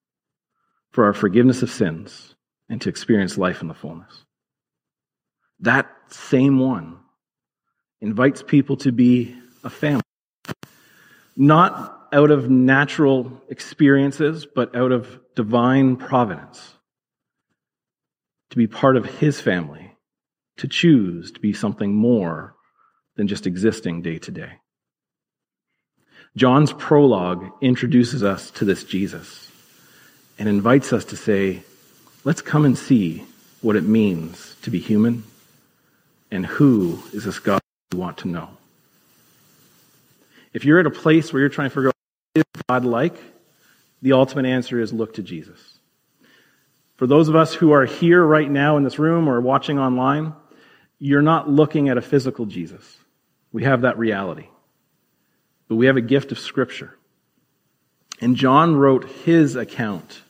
for 0.92 1.06
our 1.06 1.14
forgiveness 1.14 1.64
of 1.64 1.72
sins 1.72 2.36
and 2.70 2.82
to 2.82 2.90
experience 2.90 3.38
life 3.38 3.62
in 3.62 3.68
the 3.68 3.74
fullness. 3.74 4.24
That 5.62 5.90
same 6.10 6.60
one 6.60 7.00
invites 8.02 8.44
people 8.44 8.78
to 8.78 8.92
be 8.92 9.36
a 9.64 9.70
family, 9.70 10.04
not 11.36 11.95
out 12.16 12.32
of 12.32 12.50
natural 12.50 13.42
experiences, 13.50 14.46
but 14.46 14.74
out 14.74 14.94
of 14.94 15.20
divine 15.36 15.98
providence. 15.98 16.74
To 18.52 18.56
be 18.56 18.68
part 18.68 18.96
of 18.96 19.06
his 19.06 19.42
family, 19.42 19.92
to 20.58 20.68
choose 20.70 21.34
to 21.34 21.42
be 21.42 21.52
something 21.52 21.94
more 21.94 22.56
than 23.18 23.28
just 23.28 23.46
existing 23.46 24.02
day 24.02 24.18
to 24.20 24.32
day. 24.32 24.54
John's 26.38 26.72
prologue 26.72 27.52
introduces 27.60 28.24
us 28.24 28.50
to 28.52 28.66
this 28.66 28.86
Jesus 28.86 29.52
and 30.40 30.48
invites 30.48 30.94
us 30.94 31.04
to 31.06 31.18
say, 31.18 31.64
let's 32.24 32.42
come 32.42 32.64
and 32.64 32.78
see 32.78 33.26
what 33.60 33.76
it 33.76 33.84
means 33.84 34.56
to 34.62 34.70
be 34.70 34.80
human 34.80 35.24
and 36.32 36.46
who 36.46 37.04
is 37.12 37.26
this 37.26 37.40
God 37.40 37.60
we 37.92 38.00
want 38.00 38.20
to 38.20 38.30
know. 38.30 38.50
If 40.54 40.64
you're 40.64 40.80
at 40.80 40.86
a 40.86 40.92
place 40.92 41.34
where 41.34 41.42
you're 41.42 41.50
trying 41.50 41.70
to 41.70 41.76
figure 41.76 41.90
out 41.90 41.95
is 42.36 42.44
God 42.70 42.86
like, 42.86 43.16
the 44.02 44.14
ultimate 44.14 44.46
answer 44.46 44.80
is 44.80 44.94
look 44.94 45.16
to 45.16 45.24
Jesus. 45.24 45.60
For 46.98 47.08
those 47.08 47.30
of 47.30 47.36
us 47.36 47.54
who 47.54 47.72
are 47.72 47.86
here 47.86 48.24
right 48.24 48.50
now 48.50 48.78
in 48.78 48.84
this 48.84 49.00
room 49.00 49.28
or 49.28 49.42
watching 49.42 49.80
online, 49.80 50.34
you're 51.00 51.22
not 51.22 51.50
looking 51.50 51.90
at 51.90 51.98
a 51.98 52.02
physical 52.02 52.46
Jesus. 52.46 52.98
We 53.52 53.64
have 53.64 53.82
that 53.82 53.98
reality 53.98 54.48
but 55.68 55.76
we 55.76 55.88
have 55.88 55.98
a 55.98 56.02
gift 56.02 56.32
of 56.32 56.40
Scripture. 56.40 56.96
And 58.22 58.36
John 58.36 58.76
wrote 58.76 59.10
his 59.10 59.56
account 59.56 60.22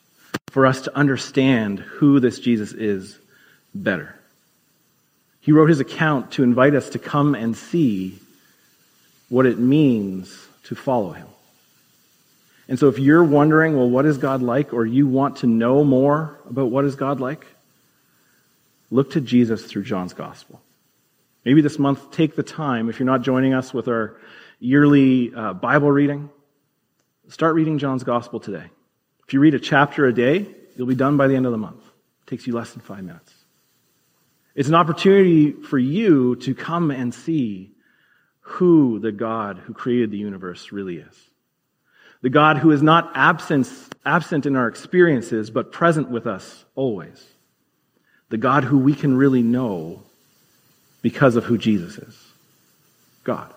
for 0.50 0.66
us 0.66 0.82
to 0.82 0.96
understand 0.96 1.78
who 1.78 2.20
this 2.20 2.40
Jesus 2.40 2.72
is 2.72 3.18
better. 3.74 4.14
He 5.40 5.52
wrote 5.52 5.68
his 5.68 5.80
account 5.80 6.32
to 6.32 6.42
invite 6.42 6.74
us 6.74 6.90
to 6.90 6.98
come 6.98 7.34
and 7.34 7.56
see 7.56 8.18
what 9.28 9.46
it 9.46 9.58
means 9.58 10.46
to 10.64 10.74
follow 10.74 11.12
him. 11.12 11.28
And 12.68 12.78
so 12.78 12.88
if 12.88 12.98
you're 12.98 13.22
wondering, 13.24 13.76
well, 13.76 13.88
what 13.88 14.06
is 14.06 14.18
God 14.18 14.42
like, 14.42 14.72
or 14.72 14.84
you 14.84 15.06
want 15.06 15.36
to 15.38 15.46
know 15.46 15.84
more 15.84 16.40
about 16.48 16.70
what 16.70 16.84
is 16.84 16.96
God 16.96 17.20
like, 17.20 17.46
look 18.90 19.12
to 19.12 19.20
Jesus 19.20 19.64
through 19.64 19.84
John's 19.84 20.14
gospel. 20.14 20.60
Maybe 21.44 21.60
this 21.60 21.78
month, 21.78 22.10
take 22.10 22.34
the 22.34 22.42
time, 22.42 22.88
if 22.88 22.98
you're 22.98 23.06
not 23.06 23.22
joining 23.22 23.54
us 23.54 23.72
with 23.72 23.86
our 23.86 24.16
yearly 24.58 25.32
uh, 25.32 25.52
Bible 25.52 25.90
reading, 25.92 26.28
start 27.28 27.54
reading 27.54 27.78
John's 27.78 28.02
Gospel 28.02 28.40
today. 28.40 28.64
If 29.26 29.32
you 29.32 29.38
read 29.38 29.54
a 29.54 29.60
chapter 29.60 30.06
a 30.06 30.12
day, 30.12 30.46
you'll 30.76 30.88
be 30.88 30.96
done 30.96 31.16
by 31.16 31.28
the 31.28 31.36
end 31.36 31.46
of 31.46 31.52
the 31.52 31.58
month. 31.58 31.82
It 31.84 32.30
takes 32.30 32.48
you 32.48 32.52
less 32.52 32.72
than 32.72 32.80
five 32.80 33.04
minutes. 33.04 33.32
It's 34.56 34.68
an 34.68 34.74
opportunity 34.74 35.52
for 35.52 35.78
you 35.78 36.36
to 36.36 36.54
come 36.54 36.90
and 36.90 37.14
see 37.14 37.72
who 38.40 38.98
the 38.98 39.12
God 39.12 39.58
who 39.58 39.74
created 39.74 40.10
the 40.10 40.18
universe 40.18 40.72
really 40.72 40.96
is. 40.96 41.16
The 42.22 42.30
God 42.30 42.58
who 42.58 42.70
is 42.70 42.82
not 42.82 43.12
absent, 43.14 43.68
absent 44.04 44.46
in 44.46 44.56
our 44.56 44.68
experiences, 44.68 45.50
but 45.50 45.72
present 45.72 46.10
with 46.10 46.26
us 46.26 46.64
always. 46.74 47.24
The 48.30 48.38
God 48.38 48.64
who 48.64 48.78
we 48.78 48.94
can 48.94 49.16
really 49.16 49.42
know 49.42 50.02
because 51.02 51.36
of 51.36 51.44
who 51.44 51.58
Jesus 51.58 51.98
is. 51.98 52.26
God. 53.22 53.52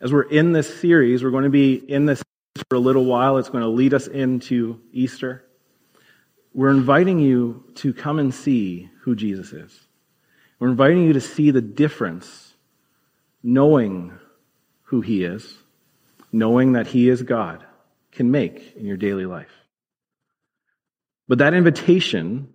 As 0.00 0.12
we're 0.12 0.22
in 0.22 0.52
this 0.52 0.80
series, 0.80 1.22
we're 1.22 1.30
going 1.30 1.44
to 1.44 1.50
be 1.50 1.74
in 1.74 2.06
this 2.06 2.22
for 2.68 2.76
a 2.76 2.80
little 2.80 3.04
while. 3.04 3.38
It's 3.38 3.48
going 3.48 3.62
to 3.62 3.68
lead 3.68 3.94
us 3.94 4.06
into 4.06 4.80
Easter. 4.92 5.44
We're 6.52 6.70
inviting 6.70 7.18
you 7.18 7.64
to 7.76 7.92
come 7.92 8.18
and 8.18 8.34
see 8.34 8.88
who 9.02 9.14
Jesus 9.14 9.52
is. 9.52 9.78
We're 10.58 10.68
inviting 10.68 11.04
you 11.04 11.12
to 11.12 11.20
see 11.20 11.50
the 11.50 11.60
difference 11.60 12.54
knowing 13.42 14.18
who 14.84 15.00
he 15.00 15.24
is, 15.24 15.54
knowing 16.36 16.72
that 16.72 16.86
he 16.86 17.08
is 17.08 17.22
God, 17.22 17.64
can 18.12 18.30
make 18.30 18.76
in 18.76 18.84
your 18.84 18.98
daily 18.98 19.24
life. 19.24 19.52
But 21.28 21.38
that 21.38 21.54
invitation 21.54 22.52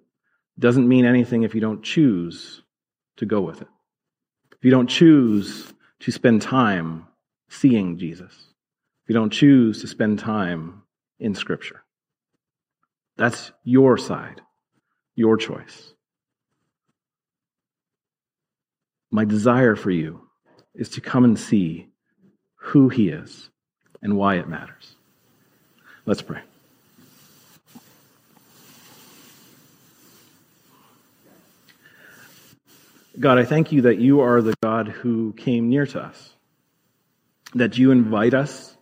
doesn't 0.59 0.87
mean 0.87 1.05
anything 1.05 1.41
if 1.41 1.55
you 1.55 1.61
don't 1.61 1.83
choose 1.83 2.61
to 3.17 3.25
go 3.25 3.41
with 3.41 3.61
it. 3.61 3.67
If 4.55 4.63
you 4.63 4.69
don't 4.69 4.87
choose 4.87 5.73
to 6.01 6.11
spend 6.11 6.43
time 6.43 7.07
seeing 7.49 7.97
Jesus. 7.97 8.31
If 9.03 9.09
you 9.09 9.15
don't 9.15 9.31
choose 9.31 9.81
to 9.81 9.87
spend 9.87 10.19
time 10.19 10.83
in 11.19 11.33
Scripture, 11.33 11.83
that's 13.17 13.51
your 13.63 13.97
side, 13.97 14.41
your 15.15 15.37
choice. 15.37 15.93
My 19.09 19.25
desire 19.25 19.75
for 19.75 19.91
you 19.91 20.21
is 20.75 20.89
to 20.89 21.01
come 21.01 21.23
and 21.23 21.37
see 21.37 21.89
who 22.55 22.87
He 22.89 23.09
is 23.09 23.49
and 24.01 24.17
why 24.17 24.35
it 24.35 24.47
matters. 24.47 24.95
Let's 26.05 26.21
pray. 26.21 26.41
God, 33.19 33.37
I 33.37 33.45
thank 33.45 33.71
you 33.71 33.83
that 33.83 33.99
you 33.99 34.21
are 34.21 34.41
the 34.41 34.55
God 34.63 34.87
who 34.87 35.33
came 35.33 35.69
near 35.69 35.85
to 35.85 36.01
us 36.01 36.33
that 37.55 37.77
you 37.77 37.91
invite 37.91 38.33
us 38.33 38.75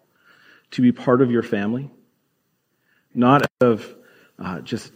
to 0.72 0.82
be 0.82 0.92
part 0.92 1.22
of 1.22 1.32
your 1.32 1.44
family, 1.44 1.90
not 3.14 3.42
out 3.42 3.68
of 3.68 3.96
uh, 4.38 4.62
just 4.62 4.92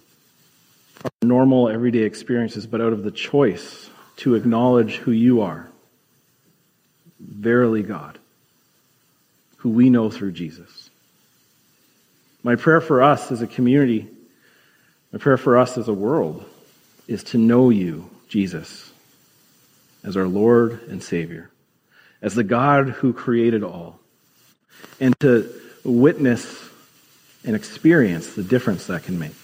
our 1.03 1.11
normal 1.23 1.69
everyday 1.69 2.03
experiences, 2.03 2.67
but 2.67 2.81
out 2.81 2.93
of 2.93 3.03
the 3.03 3.11
choice 3.11 3.89
to 4.17 4.35
acknowledge 4.35 4.97
who 4.97 5.11
you 5.11 5.41
are. 5.41 5.67
Verily, 7.19 7.81
God, 7.81 8.19
who 9.63 9.71
we 9.71 9.89
know 9.89 10.09
through 10.09 10.33
Jesus. 10.33 10.91
My 12.43 12.55
prayer 12.55 12.81
for 12.81 13.01
us 13.01 13.31
as 13.31 13.41
a 13.41 13.47
community, 13.47 14.07
my 15.11 15.17
prayer 15.17 15.37
for 15.37 15.57
us 15.57 15.77
as 15.77 15.87
a 15.87 15.93
world, 15.93 16.45
is 17.07 17.23
to 17.23 17.37
know 17.37 17.71
you, 17.71 18.09
Jesus, 18.29 18.91
as 20.03 20.15
our 20.15 20.27
Lord 20.27 20.81
and 20.89 21.01
Savior 21.01 21.49
as 22.23 22.35
the 22.35 22.43
God 22.43 22.87
who 22.87 23.11
created 23.11 23.63
all, 23.63 23.99
and 24.99 25.13
to 25.19 25.53
witness 25.83 26.69
and 27.43 27.53
experience 27.53 28.33
the 28.33 28.43
difference 28.43 28.87
that 28.87 29.03
can 29.03 29.19
make. 29.19 29.35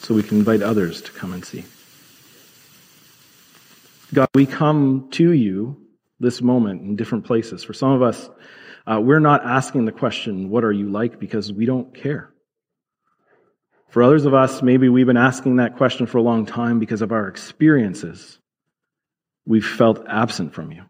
So 0.00 0.14
we 0.14 0.22
can 0.22 0.38
invite 0.38 0.62
others 0.62 1.02
to 1.02 1.12
come 1.12 1.34
and 1.34 1.44
see. 1.44 1.66
God, 4.14 4.28
we 4.34 4.46
come 4.46 5.08
to 5.12 5.30
you 5.32 5.76
this 6.20 6.42
moment 6.42 6.82
in 6.82 6.96
different 6.96 7.24
places. 7.24 7.64
For 7.64 7.72
some 7.72 7.92
of 7.92 8.02
us, 8.02 8.28
uh, 8.86 9.00
we're 9.00 9.20
not 9.20 9.44
asking 9.44 9.84
the 9.84 9.92
question, 9.92 10.50
What 10.50 10.64
are 10.64 10.72
you 10.72 10.88
like? 10.88 11.18
because 11.18 11.52
we 11.52 11.66
don't 11.66 11.94
care. 11.94 12.32
For 13.90 14.02
others 14.02 14.26
of 14.26 14.34
us, 14.34 14.62
maybe 14.62 14.88
we've 14.88 15.06
been 15.06 15.16
asking 15.16 15.56
that 15.56 15.76
question 15.76 16.06
for 16.06 16.18
a 16.18 16.22
long 16.22 16.44
time 16.44 16.78
because 16.78 17.00
of 17.00 17.12
our 17.12 17.26
experiences. 17.28 18.38
We've 19.46 19.66
felt 19.66 20.06
absent 20.06 20.52
from 20.52 20.72
you, 20.72 20.84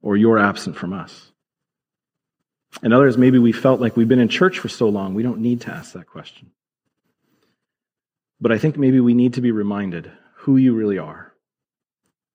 or 0.00 0.16
you're 0.16 0.38
absent 0.38 0.76
from 0.76 0.92
us. 0.92 1.32
And 2.82 2.92
others, 2.92 3.18
maybe 3.18 3.38
we 3.38 3.52
felt 3.52 3.80
like 3.80 3.96
we've 3.96 4.06
been 4.06 4.20
in 4.20 4.28
church 4.28 4.58
for 4.58 4.68
so 4.68 4.88
long, 4.88 5.14
we 5.14 5.22
don't 5.22 5.40
need 5.40 5.62
to 5.62 5.72
ask 5.72 5.94
that 5.94 6.06
question. 6.06 6.52
But 8.40 8.52
I 8.52 8.58
think 8.58 8.76
maybe 8.76 9.00
we 9.00 9.14
need 9.14 9.34
to 9.34 9.40
be 9.40 9.50
reminded 9.50 10.12
who 10.34 10.56
you 10.56 10.74
really 10.74 10.98
are, 10.98 11.32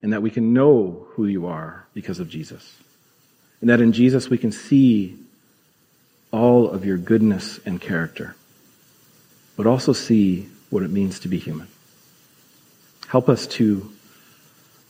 and 0.01 0.13
that 0.13 0.21
we 0.21 0.31
can 0.31 0.53
know 0.53 1.07
who 1.11 1.25
you 1.25 1.45
are 1.47 1.85
because 1.93 2.19
of 2.19 2.29
Jesus. 2.29 2.77
And 3.59 3.69
that 3.69 3.81
in 3.81 3.91
Jesus 3.93 4.29
we 4.29 4.37
can 4.37 4.51
see 4.51 5.17
all 6.31 6.69
of 6.69 6.85
your 6.85 6.97
goodness 6.97 7.59
and 7.65 7.79
character 7.79 8.35
but 9.61 9.67
also 9.67 9.93
see 9.93 10.49
what 10.71 10.81
it 10.81 10.89
means 10.89 11.19
to 11.19 11.27
be 11.27 11.37
human. 11.37 11.67
Help 13.07 13.29
us 13.29 13.45
to 13.45 13.91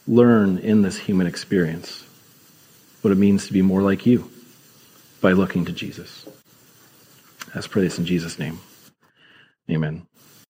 learn 0.08 0.58
in 0.60 0.82
this 0.82 0.98
human 0.98 1.28
experience 1.28 2.06
what 3.02 3.12
it 3.12 3.18
means 3.18 3.48
to 3.48 3.54
be 3.54 3.62
more 3.62 3.82
like 3.82 4.06
you 4.06 4.30
by 5.20 5.32
looking 5.32 5.66
to 5.66 5.72
Jesus. 5.72 6.26
Let's 7.54 7.68
pray 7.68 7.82
this 7.82 7.98
in 8.00 8.06
Jesus' 8.06 8.40
name. 8.40 8.60
Amen. 9.70 10.08